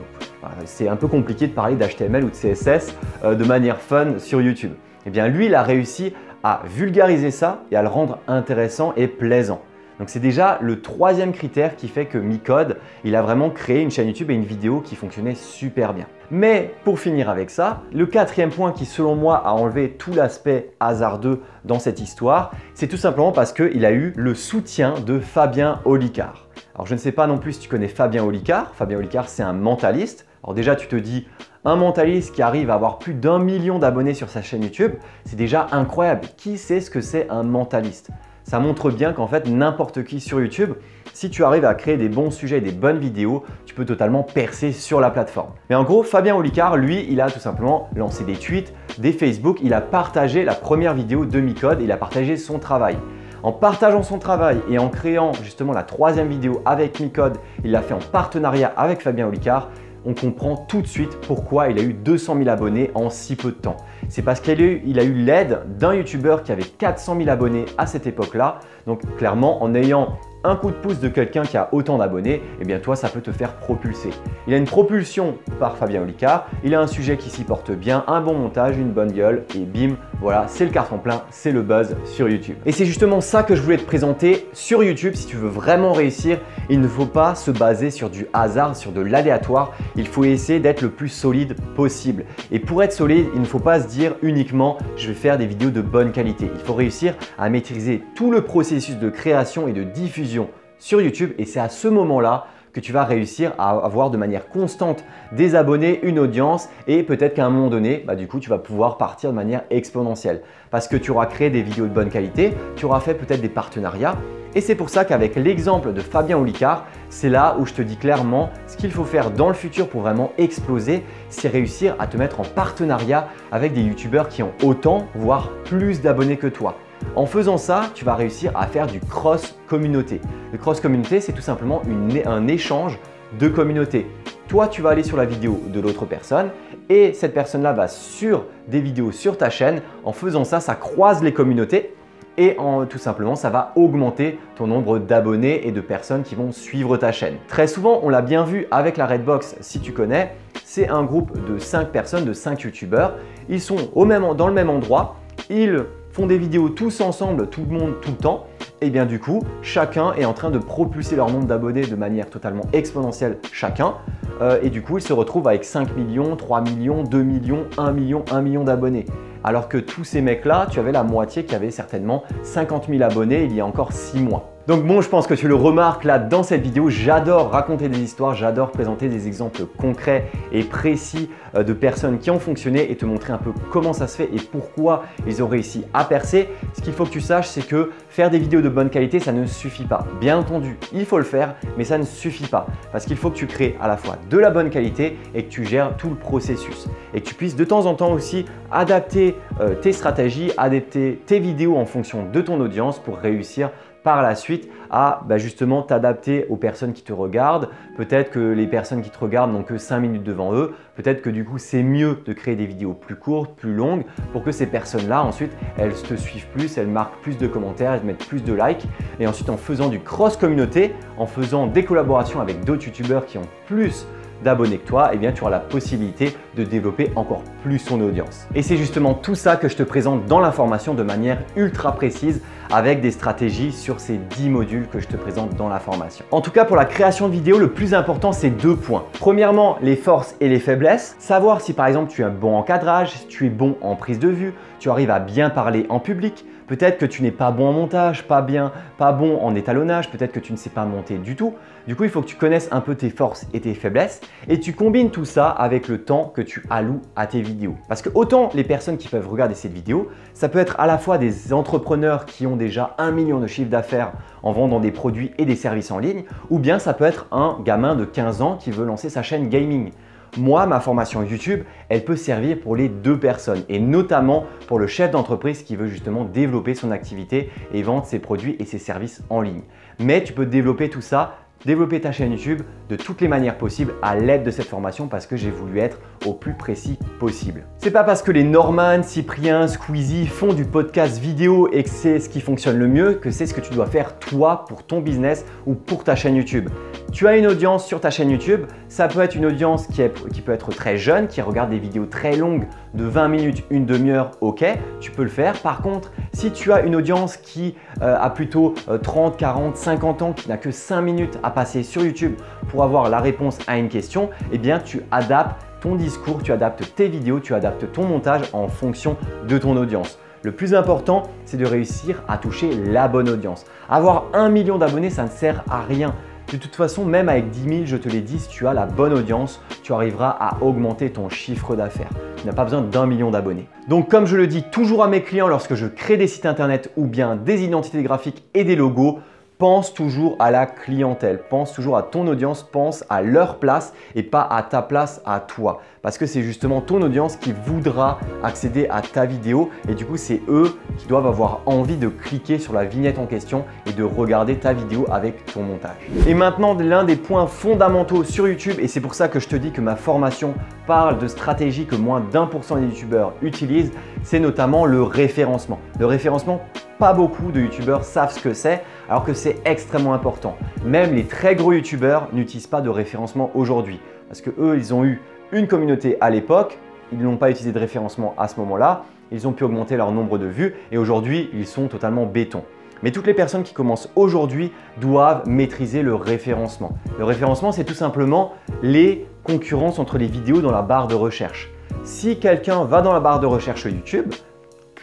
c'est 0.66 0.88
un 0.88 0.96
peu 0.96 1.08
compliqué 1.08 1.48
de 1.48 1.54
parler 1.54 1.76
d'HTML 1.76 2.24
ou 2.24 2.30
de 2.30 2.36
CSS 2.36 2.96
euh, 3.24 3.36
de 3.36 3.44
manière 3.44 3.80
fun 3.80 4.20
sur 4.20 4.42
YouTube. 4.42 4.74
Eh 5.06 5.10
bien, 5.10 5.28
lui, 5.28 5.48
il 5.48 5.56
a 5.56 5.64
réussi 5.64 6.14
à 6.44 6.62
vulgariser 6.66 7.32
ça 7.32 7.64
et 7.72 7.76
à 7.76 7.82
le 7.82 7.88
rendre 7.88 8.20
intéressant 8.28 8.94
et 8.96 9.08
plaisant. 9.08 9.62
Donc 10.00 10.10
c'est 10.10 10.20
déjà 10.20 10.60
le 10.62 10.82
troisième 10.82 11.32
critère 11.32 11.76
qui 11.78 11.88
fait 11.88 12.06
que 12.06 12.18
Micode, 12.18 12.78
il 13.06 13.16
a 13.16 13.22
vraiment 13.22 13.50
créé 13.50 13.82
une 13.82 13.92
chaîne 13.92 14.08
YouTube 14.08 14.30
et 14.30 14.34
une 14.34 14.44
vidéo 14.44 14.82
qui 14.82 14.96
fonctionnait 14.96 15.36
super 15.36 15.94
bien. 15.94 16.06
Mais 16.32 16.74
pour 16.84 17.00
finir 17.00 17.30
avec 17.30 17.50
ça, 17.50 17.84
le 17.94 18.06
quatrième 18.06 18.50
point 18.50 18.74
qui 18.74 18.86
selon 18.86 19.16
moi 19.16 19.42
a 19.46 19.52
enlevé 19.54 19.92
tout 19.92 20.12
l'aspect 20.12 20.72
hasardeux 20.80 21.42
dans 21.64 21.80
cette 21.80 22.02
histoire, 22.02 22.52
c'est 22.74 22.88
tout 22.88 22.98
simplement 22.98 23.32
parce 23.32 23.54
qu'il 23.54 23.86
a 23.86 23.92
eu 23.92 24.12
le 24.18 24.36
soutien 24.36 24.96
de 25.00 25.20
Fabien 25.20 25.80
Olicard. 25.86 26.48
Alors 26.74 26.88
je 26.88 26.94
ne 26.94 27.00
sais 27.00 27.14
pas 27.14 27.26
non 27.26 27.38
plus 27.38 27.54
si 27.54 27.60
tu 27.62 27.70
connais 27.70 27.88
Fabien 27.88 28.26
Olicard. 28.26 28.74
Fabien 28.76 28.98
Olicard 28.98 29.30
c'est 29.30 29.44
un 29.44 29.54
mentaliste. 29.54 30.28
Alors 30.46 30.54
déjà, 30.54 30.76
tu 30.76 30.88
te 30.88 30.96
dis, 30.96 31.28
un 31.64 31.76
mentaliste 31.76 32.36
qui 32.36 32.44
arrive 32.44 32.70
à 32.70 32.76
avoir 32.76 33.00
plus 33.00 33.16
d'un 33.16 33.40
million 33.40 33.80
d'abonnés 33.80 34.14
sur 34.14 34.30
sa 34.30 34.44
chaîne 34.44 34.62
YouTube, 34.62 34.94
c'est 35.26 35.36
déjà 35.36 35.66
incroyable. 35.72 36.22
Qui 36.38 36.60
sait 36.60 36.82
ce 36.82 36.92
que 36.92 37.02
c'est 37.02 37.28
un 37.32 37.42
mentaliste? 37.42 38.12
Ça 38.44 38.60
montre 38.60 38.92
bien 38.92 39.12
qu'en 39.12 39.26
fait 39.26 39.50
n'importe 39.50 40.04
qui 40.04 40.20
sur 40.20 40.40
YouTube, 40.40 40.74
si 41.16 41.32
tu 41.32 41.44
arrives 41.44 41.66
à 41.66 41.74
créer 41.74 41.98
des 41.98 42.10
bons 42.10 42.30
sujets 42.30 42.60
et 42.60 42.62
des 42.62 42.74
bonnes 42.74 43.00
vidéos, 43.00 43.44
tu 43.66 43.74
peux 43.74 43.86
totalement 43.86 44.22
percer 44.22 44.72
sur 44.72 45.02
la 45.02 45.10
plateforme. 45.10 45.50
Mais 45.72 45.76
en 45.76 45.84
gros, 45.84 46.04
Fabien 46.04 46.36
Olicard, 46.36 46.78
lui, 46.78 47.08
il 47.10 47.22
a 47.22 47.32
tout 47.32 47.40
simplement 47.40 47.90
lancé 47.96 48.24
des 48.24 48.36
tweets, 48.36 48.72
des 49.00 49.14
Facebook, 49.14 49.58
il 49.64 49.74
a 49.74 49.82
partagé 49.82 50.44
la 50.44 50.54
première 50.54 50.94
vidéo 50.94 51.26
de 51.26 51.40
Micode, 51.40 51.82
il 51.82 51.92
a 51.92 51.98
partagé 51.98 52.38
son 52.38 52.60
travail. 52.60 53.00
En 53.42 53.52
partageant 53.52 54.04
son 54.04 54.20
travail 54.20 54.60
et 54.70 54.78
en 54.78 54.90
créant 54.90 55.34
justement 55.34 55.74
la 55.74 55.84
troisième 55.84 56.30
vidéo 56.30 56.62
avec 56.66 57.00
Micode, 57.00 57.40
il 57.64 57.72
l'a 57.72 57.82
fait 57.82 57.96
en 57.96 58.00
partenariat 58.12 58.72
avec 58.78 59.02
Fabien 59.02 59.28
Olicard 59.28 59.70
on 60.06 60.14
comprend 60.14 60.56
tout 60.56 60.82
de 60.82 60.88
suite 60.88 61.18
pourquoi 61.28 61.70
il 61.70 61.80
a 61.80 61.84
eu 61.84 61.94
200 61.94 62.38
000 62.38 62.50
abonnés 62.50 62.92
en 62.94 63.10
si 63.10 63.36
peu 63.36 63.50
de 63.50 63.56
temps. 63.56 63.78
C'est 64.08 64.22
parce 64.22 64.40
qu'il 64.40 65.00
a 65.00 65.04
eu 65.04 65.14
l'aide 65.14 65.62
d'un 65.78 65.96
YouTuber 65.96 66.38
qui 66.44 66.52
avait 66.52 66.64
400 66.64 67.18
000 67.18 67.30
abonnés 67.30 67.66
à 67.78 67.88
cette 67.88 68.08
époque-là. 68.08 68.60
Donc 68.86 69.02
clairement, 69.18 69.64
en 69.64 69.74
ayant 69.74 70.20
un 70.44 70.56
coup 70.56 70.70
de 70.70 70.76
pouce 70.76 71.00
de 71.00 71.10
quelqu'un 71.10 71.42
qui 71.42 71.58
a 71.58 71.70
autant 71.72 71.98
d'abonnés, 71.98 72.42
eh 72.62 72.66
bien 72.66 72.78
toi, 72.80 72.96
ça 72.96 73.10
peut 73.10 73.22
te 73.22 73.32
faire 73.32 73.56
propulser. 73.56 74.12
Il 74.48 74.54
a 74.54 74.58
une 74.58 74.66
propulsion 74.66 75.40
par 75.60 75.76
Fabien 75.76 76.04
Olicard, 76.04 76.48
il 76.64 76.76
a 76.76 76.82
un 76.82 76.88
sujet 76.88 77.18
qui 77.18 77.32
s'y 77.32 77.44
porte 77.44 77.72
bien, 77.72 78.04
un 78.08 78.22
bon 78.22 78.36
montage, 78.36 78.78
une 78.78 78.92
bonne 78.92 79.12
gueule, 79.12 79.44
et 79.56 79.60
bim, 79.60 79.96
voilà, 80.22 80.46
c'est 80.48 80.66
le 80.66 80.72
carton 80.72 80.98
plein, 80.98 81.24
c'est 81.30 81.52
le 81.52 81.62
buzz 81.62 81.96
sur 82.06 82.30
YouTube. 82.30 82.56
Et 82.66 82.72
c'est 82.72 82.86
justement 82.86 83.22
ça 83.22 83.44
que 83.44 83.56
je 83.56 83.62
voulais 83.62 83.78
te 83.78 83.86
présenter 83.86 84.48
sur 84.54 84.84
YouTube. 84.84 85.14
Si 85.16 85.28
tu 85.28 85.36
veux 85.36 85.50
vraiment 85.50 85.94
réussir, 85.94 86.40
il 86.70 86.80
ne 86.80 86.88
faut 86.88 87.06
pas 87.06 87.36
se 87.36 87.52
baser 87.52 87.92
sur 87.92 88.10
du 88.10 88.26
hasard, 88.34 88.76
sur 88.76 88.92
de 88.92 89.02
l'aléatoire. 89.02 89.74
Il 89.96 90.08
faut 90.08 90.24
essayer 90.24 90.60
d'être 90.60 90.82
le 90.82 90.90
plus 90.90 91.10
solide 91.10 91.56
possible. 91.76 92.26
Et 92.52 92.60
pour 92.60 92.82
être 92.82 92.94
solide, 92.94 93.28
il 93.36 93.42
ne 93.42 93.46
faut 93.46 93.60
pas 93.60 93.82
se 93.82 93.88
dire 93.88 94.16
uniquement 94.22 94.78
je 94.98 95.10
vais 95.10 95.14
faire 95.14 95.38
des 95.38 95.46
vidéos 95.46 95.70
de 95.70 95.82
bonne 95.82 96.12
qualité. 96.12 96.50
Il 96.54 96.62
faut 96.62 96.74
réussir 96.74 97.16
à 97.38 97.50
maîtriser 97.50 98.04
tout 98.16 98.32
le 98.32 98.42
processus 98.42 98.98
de 98.98 99.10
création 99.10 99.68
et 99.68 99.74
de 99.74 99.84
diffusion 99.84 100.50
sur 100.80 101.02
YouTube 101.02 101.32
et 101.38 101.46
c'est 101.46 101.60
à 101.60 101.70
ce 101.70 101.88
moment-là 101.88 102.48
que 102.76 102.82
tu 102.82 102.92
vas 102.92 103.06
réussir 103.06 103.54
à 103.58 103.70
avoir 103.70 104.12
de 104.12 104.18
manière 104.18 104.50
constante 104.50 105.06
des 105.32 105.56
abonnés, 105.56 106.02
une 106.04 106.20
audience 106.20 106.68
et 106.88 107.04
peut-être 107.04 107.36
qu'à 107.36 107.46
un 107.46 107.50
moment 107.50 107.70
donné, 107.70 108.04
bah, 108.06 108.16
du 108.16 108.28
coup, 108.28 108.42
tu 108.42 108.50
vas 108.50 108.58
pouvoir 108.58 108.98
partir 108.98 109.30
de 109.30 109.36
manière 109.36 109.64
exponentielle 109.70 110.42
parce 110.72 110.90
que 110.90 110.98
tu 110.98 111.12
auras 111.12 111.28
créé 111.28 111.50
des 111.50 111.62
vidéos 111.62 111.86
de 111.86 111.94
bonne 111.94 112.10
qualité, 112.10 112.54
tu 112.76 112.84
auras 112.84 113.00
fait 113.00 113.14
peut-être 113.14 113.40
des 113.40 113.48
partenariats 113.48 114.18
et 114.56 114.62
c'est 114.62 114.76
pour 114.76 114.90
ça 114.90 115.06
qu'avec 115.06 115.38
l'exemple 115.38 115.94
de 115.94 116.02
Fabien 116.02 116.38
Olicard, 116.38 116.86
c'est 117.10 117.30
là 117.30 117.56
où 117.60 117.66
je 117.66 117.74
te 117.74 117.82
dis 117.82 117.96
clairement 117.96 118.50
ce 118.68 118.76
qu'il 118.76 118.92
faut 118.92 119.06
faire 119.06 119.32
dans 119.32 119.48
le 119.48 119.54
futur 119.54 119.88
pour 119.88 120.02
vraiment 120.02 120.34
exploser, 120.38 121.06
c'est 121.30 121.48
réussir 121.48 121.96
à 121.98 122.08
te 122.08 122.18
mettre 122.18 122.42
en 122.42 122.44
partenariat 122.44 123.30
avec 123.54 123.74
des 123.74 123.84
youtubeurs 123.84 124.28
qui 124.28 124.44
ont 124.44 124.52
autant, 124.64 125.08
voire 125.16 125.50
plus 125.64 126.02
d'abonnés 126.02 126.38
que 126.38 126.48
toi. 126.48 126.76
En 127.16 127.26
faisant 127.26 127.58
ça, 127.58 127.90
tu 127.94 128.06
vas 128.06 128.16
réussir 128.16 128.52
à 128.56 128.68
faire 128.68 128.88
du 128.88 129.00
cross-communauté. 129.00 130.22
Le 130.52 130.58
cross-communauté, 130.58 131.22
c'est 131.22 131.34
tout 131.34 131.42
simplement 131.42 131.82
un 132.26 132.48
échange 132.48 133.00
de 133.40 133.48
communauté. 133.48 134.08
Toi, 134.48 134.68
tu 134.68 134.82
vas 134.82 134.92
aller 134.92 135.04
sur 135.04 135.18
la 135.18 135.26
vidéo 135.26 135.62
de 135.68 135.80
l'autre 135.80 136.06
personne 136.06 136.50
et 136.90 137.14
cette 137.14 137.34
personne-là 137.34 137.74
va 137.74 137.88
sur 137.88 138.46
des 138.68 138.80
vidéos 138.80 139.12
sur 139.12 139.38
ta 139.38 139.50
chaîne. 139.50 139.82
En 140.04 140.14
faisant 140.14 140.44
ça, 140.44 140.60
ça 140.60 140.76
croise 140.76 141.24
les 141.24 141.34
communautés 141.34 141.96
et 142.38 142.58
tout 142.90 142.98
simplement, 142.98 143.36
ça 143.36 143.50
va 143.50 143.72
augmenter 143.76 144.38
ton 144.56 144.68
nombre 144.68 145.00
d'abonnés 145.00 145.68
et 145.68 145.72
de 145.72 145.80
personnes 145.80 146.24
qui 146.24 146.36
vont 146.36 146.52
suivre 146.52 146.98
ta 146.98 147.14
chaîne. 147.14 147.38
Très 147.48 147.66
souvent, 147.66 148.02
on 148.04 148.10
l'a 148.10 148.22
bien 148.22 148.44
vu 148.44 148.68
avec 148.72 148.98
la 148.98 149.08
Redbox, 149.08 149.56
si 149.62 149.80
tu 149.80 149.94
connais, 149.94 150.36
c'est 150.66 150.90
un 150.90 151.04
groupe 151.04 151.32
de 151.50 151.58
5 151.58 151.90
personnes, 151.90 152.26
de 152.26 152.34
5 152.34 152.62
youtubeurs. 152.62 153.14
Ils 153.48 153.62
sont 153.62 153.78
dans 153.96 154.48
le 154.48 154.54
même 154.54 154.70
endroit, 154.70 155.16
ils 155.50 155.86
font 156.16 156.28
des 156.28 156.38
vidéos 156.38 156.70
tous 156.70 157.02
ensemble, 157.02 157.50
tout 157.50 157.66
le 157.70 157.78
monde, 157.78 157.96
tout 158.02 158.12
le 158.12 158.18
temps, 158.18 158.48
et 158.80 158.90
bien 158.90 159.06
du 159.06 159.20
coup, 159.20 159.42
chacun 159.62 160.14
est 160.14 160.24
en 160.24 160.32
train 160.32 160.50
de 160.50 160.60
propulser 160.60 161.18
leur 161.18 161.30
nombre 161.30 161.46
d'abonnés 161.46 161.82
de 161.82 161.96
manière 161.98 162.30
totalement 162.30 162.64
exponentielle 162.72 163.38
chacun. 163.52 163.96
Euh, 164.42 164.58
et 164.64 164.70
du 164.70 164.82
coup, 164.82 164.98
ils 164.98 165.02
se 165.02 165.12
retrouvent 165.12 165.50
avec 165.50 165.66
5 165.66 165.98
millions, 165.98 166.38
3 166.38 166.62
millions, 166.62 167.04
2 167.04 167.22
millions, 167.22 167.66
1 167.78 167.92
million, 167.92 168.24
1 168.32 168.42
million 168.42 168.64
d'abonnés. 168.64 169.06
Alors 169.44 169.68
que 169.68 169.78
tous 169.78 170.06
ces 170.06 170.22
mecs-là, 170.22 170.68
tu 170.72 170.80
avais 170.80 170.94
la 170.94 171.04
moitié 171.04 171.44
qui 171.44 171.54
avait 171.54 171.70
certainement 171.70 172.24
50 172.44 172.88
000 172.88 173.04
abonnés 173.04 173.44
il 173.44 173.54
y 173.54 173.60
a 173.60 173.66
encore 173.66 173.92
6 173.92 174.22
mois. 174.22 174.55
Donc 174.68 174.84
bon, 174.84 175.00
je 175.00 175.10
pense 175.10 175.28
que 175.28 175.36
tu 175.36 175.48
le 175.48 175.54
remarques 175.54 176.04
là 176.06 176.18
dans 176.18 176.42
cette 176.42 176.64
vidéo, 176.64 176.90
j'adore 176.90 177.52
raconter 177.52 177.88
des 177.88 178.00
histoires, 178.00 178.34
j'adore 178.34 178.72
présenter 178.72 179.10
des 179.10 179.28
exemples 179.28 179.64
concrets 179.78 180.32
et 180.52 180.64
précis 180.64 181.30
euh, 181.54 181.62
de 181.62 181.72
personnes 181.72 182.18
qui 182.18 182.32
ont 182.32 182.40
fonctionné 182.40 182.90
et 182.90 182.96
te 182.96 183.06
montrer 183.06 183.32
un 183.32 183.38
peu 183.38 183.52
comment 183.70 183.94
ça 183.94 184.08
se 184.08 184.18
fait 184.18 184.30
et 184.34 184.40
pourquoi 184.40 185.04
ils 185.28 185.44
ont 185.44 185.48
réussi 185.48 185.84
à 185.94 186.04
percer. 186.04 186.50
Ce 186.74 186.82
qu'il 186.82 186.94
faut 186.94 187.06
que 187.06 187.12
tu 187.12 187.22
saches, 187.22 187.46
c'est 187.48 187.68
que 187.68 187.92
faire 188.16 188.30
des 188.30 188.40
vidéos 188.40 188.62
de 188.62 188.70
bonne 188.70 188.90
qualité, 188.90 189.20
ça 189.20 189.34
ne 189.34 189.46
suffit 189.46 189.84
pas. 189.84 190.08
Bien 190.22 190.38
entendu, 190.38 190.78
il 190.94 191.06
faut 191.06 191.18
le 191.18 191.26
faire, 191.26 191.56
mais 191.78 191.84
ça 191.84 191.98
ne 191.98 192.06
suffit 192.06 192.48
pas 192.48 192.66
parce 192.94 193.06
qu'il 193.06 193.18
faut 193.18 193.30
que 193.30 193.36
tu 193.36 193.46
crées 193.46 193.76
à 193.82 193.90
la 193.90 193.98
fois 193.98 194.16
de 194.30 194.38
la 194.38 194.52
bonne 194.52 194.70
qualité 194.70 195.18
et 195.34 195.44
que 195.44 195.50
tu 195.50 195.66
gères 195.66 195.98
tout 195.98 196.08
le 196.08 196.16
processus 196.16 196.88
et 197.14 197.20
que 197.20 197.28
tu 197.28 197.36
puisses 197.36 197.58
de 197.58 197.66
temps 197.66 197.86
en 197.88 197.94
temps 197.94 198.14
aussi 198.14 198.46
adapter 198.72 199.36
euh, 199.60 199.76
tes 199.76 199.92
stratégies, 199.92 200.54
adapter 200.56 201.22
tes 201.26 201.40
vidéos 201.40 201.76
en 201.76 201.86
fonction 201.86 202.26
de 202.32 202.40
ton 202.40 202.58
audience 202.62 203.00
pour 203.00 203.18
réussir 203.18 203.72
par 204.06 204.22
la 204.22 204.36
suite 204.36 204.70
à 204.92 205.24
bah, 205.28 205.38
justement 205.38 205.82
t'adapter 205.82 206.46
aux 206.48 206.56
personnes 206.56 206.94
qui 206.94 207.02
te 207.02 207.12
regardent. 207.12 207.70
Peut-être 207.98 208.30
que 208.30 208.40
les 208.40 208.68
personnes 208.68 209.02
qui 209.02 209.10
te 209.10 209.20
regardent 209.20 209.52
n'ont 209.52 209.64
que 209.64 209.78
5 209.78 210.00
minutes 210.00 210.24
devant 210.24 210.54
eux. 210.54 210.74
Peut-être 210.96 211.22
que 211.22 211.30
du 211.30 211.44
coup 211.44 211.58
c'est 211.58 211.84
mieux 211.84 212.20
de 212.26 212.34
créer 212.34 212.56
des 212.56 212.66
vidéos 212.66 212.94
plus 212.94 213.16
courtes, 213.16 213.56
plus 213.56 213.74
longues 213.74 214.04
pour 214.32 214.44
que 214.44 214.52
ces 214.52 214.66
personnes-là 214.66 215.24
ensuite 215.24 215.52
elles 215.78 215.94
te 215.94 216.16
suivent 216.16 216.48
plus, 216.48 216.78
elles 216.78 216.88
marquent 216.88 217.22
plus 217.22 217.38
de 217.38 217.48
commentaires, 217.48 217.94
elles 217.94 218.04
mettent 218.04 218.26
plus 218.26 218.44
de 218.44 218.54
likes. 218.54 218.86
Et 219.20 219.28
ensuite 219.28 219.50
en 219.50 219.58
faisant 219.58 219.90
du 219.90 220.00
cross 220.00 220.38
communauté, 220.38 220.94
en 221.18 221.26
faisant 221.26 221.68
des 221.68 221.84
collaborations 221.84 222.40
avec 222.40 222.64
d'autres 222.64 222.86
youtubeurs 222.86 223.26
qui 223.26 223.38
ont 223.38 223.48
plus 223.66 224.08
d'abonnés 224.44 224.78
que 224.78 224.88
toi, 224.88 225.12
eh 225.14 225.18
bien 225.18 225.32
tu 225.32 225.42
auras 225.42 225.52
la 225.52 225.60
possibilité 225.60 226.36
de 226.56 226.64
développer 226.64 227.12
encore 227.16 227.44
plus 227.64 227.80
son 227.80 228.02
audience. 228.02 228.48
Et 228.56 228.62
c'est 228.62 228.78
justement 228.78 229.14
tout 229.14 229.36
ça 229.36 229.56
que 229.56 229.68
je 229.68 229.76
te 229.76 229.84
présente 229.84 230.26
dans 230.26 230.40
l'information 230.40 230.94
de 230.94 231.04
manière 231.04 231.40
ultra 231.56 231.94
précise 231.94 232.42
avec 232.72 233.02
des 233.02 233.12
stratégies 233.12 233.72
sur 233.72 234.00
ces 234.00 234.18
10 234.18 234.50
modules 234.50 234.88
que 234.88 235.00
je 235.00 235.08
te 235.08 235.16
présente 235.16 235.56
dans 235.56 235.70
la 235.70 235.80
formation. 235.80 236.26
En 236.32 236.42
tout 236.42 236.52
cas, 236.52 236.66
pour 236.66 236.76
la 236.76 236.86
création 236.86 237.28
de 237.28 237.34
vidéos, 237.34 237.60
le 237.60 237.72
plus 237.72 237.94
important, 237.94 238.32
c'est 238.32 238.50
deux 238.50 238.76
points. 238.76 239.06
Premièrement, 239.20 239.78
les 239.82 239.96
forces 239.96 240.36
et 240.42 240.50
les 240.50 240.60
faiblesses. 240.60 241.16
Savoir 241.20 241.62
si 241.62 241.74
par 241.74 241.88
exemple 241.88 242.12
tu 242.12 242.22
es 242.22 242.26
un 242.26 242.30
bon 242.30 242.56
encadrage, 242.56 243.12
si 243.12 243.28
tu 243.28 243.46
es 243.46 243.50
bon 243.50 243.78
en 243.82 243.96
prise 243.96 244.20
de 244.20 244.30
vue, 244.30 244.54
tu 244.80 244.90
arrives 244.90 245.12
à 245.12 245.20
bien 245.20 245.50
parler 245.50 245.86
en 245.90 246.00
public, 246.00 246.46
Peut-être 246.68 246.98
que 246.98 247.06
tu 247.06 247.22
n'es 247.22 247.32
pas 247.32 247.52
bon 247.52 247.68
en 247.68 247.74
montage, 247.74 248.28
pas 248.28 248.42
bien, 248.42 248.72
pas 248.98 249.12
bon 249.12 249.38
en 249.40 249.54
étalonnage, 249.54 250.10
peut-être 250.10 250.32
que 250.32 250.40
tu 250.40 250.52
ne 250.52 250.58
sais 250.58 250.72
pas 250.72 250.86
monter 250.86 251.18
du 251.18 251.36
tout. 251.36 251.54
Du 251.88 251.96
coup, 251.96 252.04
il 252.04 252.10
faut 252.10 252.22
que 252.22 252.28
tu 252.28 252.36
connaisses 252.36 252.68
un 252.72 252.82
peu 252.82 252.96
tes 252.96 253.12
forces 253.12 253.46
et 253.54 253.62
tes 253.62 253.76
faiblesses 253.76 254.22
et 254.48 254.60
tu 254.60 254.74
combines 254.74 255.12
tout 255.12 255.26
ça 255.26 255.50
avec 255.50 255.88
le 255.88 256.02
temps 256.04 256.32
que 256.34 256.42
tu 256.42 256.64
alloues 256.72 257.02
à 257.16 257.28
tes 257.28 257.42
vidéos. 257.42 257.76
Parce 257.88 258.02
que 258.02 258.10
autant 258.16 258.50
les 258.56 258.64
personnes 258.64 258.98
qui 258.98 259.08
peuvent 259.08 259.28
regarder 259.28 259.54
cette 259.54 259.74
vidéo, 259.74 260.10
ça 260.34 260.50
peut 260.50 260.58
être 260.58 260.80
à 260.80 260.88
la 260.88 260.98
fois 260.98 261.20
des 261.20 261.54
entrepreneurs 261.54 262.26
qui 262.26 262.48
ont 262.48 262.56
déjà 262.56 262.96
un 262.98 263.12
million 263.12 263.40
de 263.40 263.48
chiffre 263.48 263.70
d'affaires 263.70 264.14
en 264.42 264.52
vendant 264.52 264.80
des 264.80 264.92
produits 264.92 265.32
et 265.38 265.46
des 265.46 265.56
services 265.56 265.92
en 265.92 266.00
ligne, 266.00 266.24
ou 266.50 266.58
bien 266.58 266.80
ça 266.80 266.94
peut 266.94 267.06
être 267.06 267.28
un 267.32 267.60
gamin 267.64 267.96
de 267.96 268.06
15 268.06 268.42
ans 268.42 268.58
qui 268.58 268.72
veut 268.72 268.86
lancer 268.86 269.10
sa 269.10 269.22
chaîne 269.22 269.50
gaming. 269.50 269.92
Moi, 270.38 270.66
ma 270.66 270.82
formation 270.82 271.24
YouTube, 271.24 271.64
elle 271.88 272.04
peut 272.04 272.18
servir 272.18 272.60
pour 272.60 272.76
les 272.76 272.90
deux 272.90 273.18
personnes 273.18 273.64
et 273.70 273.80
notamment 273.80 274.46
pour 274.68 274.80
le 274.80 274.88
chef 274.88 275.12
d'entreprise 275.12 275.64
qui 275.64 275.78
veut 275.78 275.88
justement 275.88 276.26
développer 276.26 276.76
son 276.76 276.92
activité 276.92 277.50
et 277.74 277.82
vendre 277.84 278.06
ses 278.06 278.20
produits 278.20 278.58
et 278.60 278.66
ses 278.66 278.78
services 278.78 279.24
en 279.30 279.40
ligne. 279.40 279.62
Mais 279.98 280.24
tu 280.24 280.34
peux 280.34 280.46
développer 280.46 280.90
tout 280.90 281.02
ça 281.02 281.38
développer 281.66 282.00
ta 282.02 282.12
chaîne 282.12 282.32
YouTube 282.32 282.62
de 282.90 282.96
toutes 282.96 283.22
les 283.22 283.28
manières 283.28 283.58
possibles 283.58 283.94
à 284.02 284.16
l'aide 284.16 284.44
de 284.44 284.52
cette 284.52 284.68
formation 284.68 285.08
parce 285.08 285.26
que 285.28 285.36
j'ai 285.36 285.50
voulu 285.50 285.80
être 285.80 286.00
au 286.26 286.34
plus 286.34 286.54
précis 286.54 286.98
possible. 287.20 287.66
C'est 287.78 287.92
pas 287.92 288.04
parce 288.04 288.22
que 288.22 288.32
les 288.32 288.44
Norman, 288.44 289.04
Cyprien, 289.04 289.68
Squeezie 289.68 290.28
font 290.28 290.54
du 290.54 290.66
podcast 290.66 291.20
vidéo 291.20 291.70
et 291.72 291.84
que 291.84 291.90
c'est 291.90 292.20
ce 292.20 292.30
qui 292.30 292.42
fonctionne 292.42 292.78
le 292.78 292.88
mieux 292.88 293.14
que 293.14 293.32
c'est 293.32 293.46
ce 293.46 293.54
que 293.54 293.62
tu 293.62 293.74
dois 293.74 293.88
faire 293.88 294.20
toi 294.20 294.66
pour 294.68 294.84
ton 294.84 295.02
business 295.02 295.46
ou 295.66 295.74
pour 295.74 296.04
ta 296.04 296.16
chaîne 296.16 296.36
YouTube. 296.36 296.70
Tu 297.12 297.28
as 297.28 297.38
une 297.38 297.48
audience 297.48 297.86
sur 297.86 298.02
ta 298.02 298.10
chaîne 298.10 298.30
YouTube, 298.30 298.66
ça 298.90 299.08
peut 299.08 299.22
être 299.22 299.36
une 299.36 299.46
audience 299.46 299.88
qui, 299.88 300.02
qui 300.34 300.42
peut 300.42 300.52
être 300.52 300.70
très 300.70 300.98
jeune, 300.98 301.28
qui 301.28 301.42
regarde 301.42 301.70
des 301.70 301.80
vidéos 301.80 302.06
très 302.06 302.36
longues 302.36 302.68
de 302.96 303.04
20 303.04 303.28
minutes, 303.28 303.64
une 303.70 303.86
demi-heure, 303.86 304.32
ok, 304.42 304.66
tu 305.00 305.12
peux 305.12 305.24
le 305.24 305.30
faire. 305.30 305.60
Par 305.60 305.82
contre, 305.82 306.12
si 306.34 306.52
tu 306.52 306.72
as 306.72 306.82
une 306.82 306.96
audience 306.96 307.38
qui 307.38 307.76
euh, 308.02 308.18
a 308.20 308.30
plutôt 308.30 308.74
30, 309.04 309.38
40, 309.38 309.76
50 309.76 310.22
ans, 310.22 310.34
qui 310.34 310.50
n'a 310.50 310.58
que 310.58 310.72
5 310.72 311.02
minutes 311.02 311.40
à 311.44 311.52
passer 311.52 311.84
sur 311.84 312.04
YouTube 312.04 312.36
pour 312.70 312.84
avoir 312.84 313.10
la 313.10 313.20
réponse 313.20 313.60
à 313.68 313.78
une 313.78 313.90
question, 313.90 314.30
eh 314.52 314.58
bien 314.58 314.80
tu 314.80 315.02
adaptes 315.12 315.66
ton 315.82 315.96
discours, 315.96 316.42
tu 316.42 316.52
adaptes 316.52 316.96
tes 316.96 317.08
vidéos, 317.08 317.40
tu 317.40 317.54
adaptes 317.54 317.92
ton 317.92 318.06
montage 318.06 318.42
en 318.54 318.68
fonction 318.68 319.18
de 319.48 319.58
ton 319.58 319.76
audience. 319.78 320.18
Le 320.42 320.52
plus 320.52 320.76
important, 320.76 321.24
c'est 321.46 321.58
de 321.58 321.66
réussir 321.66 322.24
à 322.28 322.38
toucher 322.38 322.70
la 322.76 323.08
bonne 323.08 323.30
audience. 323.30 323.66
Avoir 323.90 324.26
un 324.34 324.50
million 324.50 324.78
d'abonnés, 324.78 325.10
ça 325.10 325.24
ne 325.24 325.30
sert 325.30 325.64
à 325.70 325.82
rien. 325.82 326.14
De 326.52 326.58
toute 326.58 326.76
façon, 326.76 327.06
même 327.06 327.28
avec 327.28 327.50
10 327.50 327.64
000, 327.64 327.86
je 327.86 327.98
te 327.98 328.08
l'ai 328.08 328.22
dit, 328.22 328.38
si 328.38 328.48
tu 328.48 328.68
as 328.68 328.74
la 328.74 328.86
bonne 328.86 329.14
audience, 329.14 329.62
tu 329.82 329.94
arriveras 329.94 330.30
à 330.30 330.62
augmenter 330.62 331.10
ton 331.10 331.28
chiffre 331.28 331.76
d'affaires. 331.76 332.12
Tu 332.38 332.46
n'as 332.46 332.54
pas 332.54 332.64
besoin 332.64 332.82
d'un 332.82 333.08
million 333.08 333.32
d'abonnés. 333.32 333.68
Donc 333.90 334.12
comme 334.12 334.28
je 334.28 334.38
le 334.38 334.46
dis 334.46 334.62
toujours 334.62 335.04
à 335.04 335.08
mes 335.08 335.24
clients 335.24 335.48
lorsque 335.48 335.74
je 335.74 335.88
crée 335.88 336.18
des 336.18 336.28
sites 336.28 336.46
internet 336.46 336.92
ou 336.98 337.08
bien 337.08 337.36
des 337.36 337.64
identités 337.64 338.04
graphiques 338.04 338.44
et 338.54 338.64
des 338.64 338.76
logos, 338.76 339.20
pense 339.58 339.94
toujours 339.94 340.36
à 340.40 340.52
la 340.52 340.66
clientèle, 340.66 341.40
pense 341.50 341.74
toujours 341.74 341.96
à 341.98 342.04
ton 342.04 342.28
audience, 342.28 342.64
pense 342.64 343.06
à 343.10 343.22
leur 343.22 343.60
place 343.60 343.94
et 344.14 344.24
pas 344.24 344.42
à 344.42 344.64
ta 344.64 344.82
place 344.82 345.22
à 345.26 345.40
toi. 345.40 345.82
Parce 346.02 346.18
que 346.18 346.26
c'est 346.26 346.44
justement 346.44 346.82
ton 346.82 347.02
audience 347.02 347.36
qui 347.38 347.54
voudra 347.66 348.20
accéder 348.44 348.88
à 348.90 349.02
ta 349.02 349.26
vidéo 349.26 349.70
et 349.88 349.96
du 349.96 350.06
coup 350.06 350.18
c'est 350.18 350.42
eux 350.48 350.78
qui 350.98 351.08
doivent 351.08 351.26
avoir 351.26 351.62
envie 351.66 351.98
de 351.98 352.10
cliquer 352.10 352.60
sur 352.60 352.74
la 352.74 352.86
vignette 352.86 353.18
en 353.18 353.26
question 353.26 353.66
et 353.88 353.94
de 353.94 354.04
regarder 354.04 354.58
ta 354.58 354.74
vidéo 354.74 355.06
avec 355.10 355.46
ton 355.46 355.64
montage. 355.64 355.96
Et 356.28 356.34
maintenant 356.34 356.76
l'un 356.76 357.06
des 357.06 357.16
points 357.16 357.48
fondamentaux 357.48 358.24
sur 358.24 358.48
YouTube 358.48 358.76
et 358.80 358.88
c'est 358.88 359.02
pour 359.02 359.16
ça 359.16 359.30
que 359.30 359.40
je 359.40 359.48
te 359.48 359.56
dis 359.56 359.72
que 359.72 359.82
ma 359.82 359.96
formation 359.96 360.54
parle 360.86 361.18
de 361.18 361.28
stratégie 361.28 361.86
que 361.86 361.96
moins 361.96 362.20
d'un 362.20 362.46
pour 362.46 362.64
cent 362.64 362.76
des 362.76 362.86
youtubeurs 362.86 363.34
utilisent, 363.42 363.92
c'est 364.22 364.40
notamment 364.40 364.86
le 364.86 365.02
référencement. 365.02 365.80
Le 365.98 366.06
référencement, 366.06 366.62
pas 367.00 367.14
beaucoup 367.14 367.52
de 367.52 367.62
youtubeurs 367.62 368.04
savent 368.04 368.32
ce 368.32 368.40
que 368.40 368.54
c'est 368.54 368.84
alors 369.10 369.24
que 369.24 369.34
c'est 369.34 369.58
extrêmement 369.66 370.14
important. 370.14 370.56
Même 370.84 371.14
les 371.14 371.26
très 371.26 371.56
gros 371.56 371.74
youtubeurs 371.74 372.30
n'utilisent 372.34 372.68
pas 372.68 372.82
de 372.82 372.90
référencement 372.90 373.52
aujourd'hui 373.54 374.00
parce 374.28 374.42
que 374.42 374.50
eux, 374.60 374.76
ils 374.78 374.94
ont 374.94 375.04
eu 375.06 375.22
une 375.52 375.68
communauté 375.68 376.18
à 376.22 376.30
l'époque, 376.30 376.78
ils 377.12 377.20
n'ont 377.20 377.38
pas 377.38 377.50
utilisé 377.52 377.72
de 377.72 377.80
référencement 377.80 378.34
à 378.38 378.48
ce 378.48 378.60
moment-là, 378.60 379.04
ils 379.32 379.48
ont 379.48 379.52
pu 379.52 379.64
augmenter 379.64 379.98
leur 379.98 380.12
nombre 380.12 380.38
de 380.38 380.46
vues 380.46 380.76
et 380.92 380.98
aujourd'hui, 380.98 381.50
ils 381.54 381.68
sont 381.68 381.88
totalement 381.88 382.26
béton. 382.26 382.64
Mais 383.04 383.12
toutes 383.12 383.28
les 383.28 383.34
personnes 383.34 383.64
qui 383.64 383.74
commencent 383.74 384.10
aujourd'hui 384.16 384.72
doivent 385.00 385.48
maîtriser 385.48 386.02
le 386.02 386.16
référencement. 386.16 386.94
Le 387.20 387.26
référencement, 387.26 387.72
c'est 387.72 387.84
tout 387.84 387.94
simplement 387.94 388.54
les 388.82 389.28
concurrences 389.44 390.00
entre 390.00 390.18
les 390.18 390.28
vidéos 390.28 390.62
dans 390.62 390.72
la 390.72 390.82
barre 390.82 391.08
de 391.08 391.16
recherche. 391.16 391.72
Si 392.04 392.40
quelqu'un 392.40 392.84
va 392.86 393.02
dans 393.02 393.14
la 393.14 393.20
barre 393.20 393.40
de 393.40 393.46
recherche 393.46 393.86
YouTube, 393.86 394.34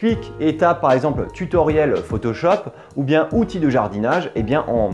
clique 0.03 0.33
et 0.41 0.57
tape 0.57 0.81
par 0.81 0.91
exemple 0.91 1.29
tutoriel 1.33 1.95
Photoshop 1.95 2.73
ou 2.97 3.05
bien 3.05 3.29
outils 3.31 3.61
de 3.61 3.71
jardinage, 3.71 4.27
et 4.35 4.41
eh 4.41 4.43
bien 4.43 4.65
en 4.67 4.91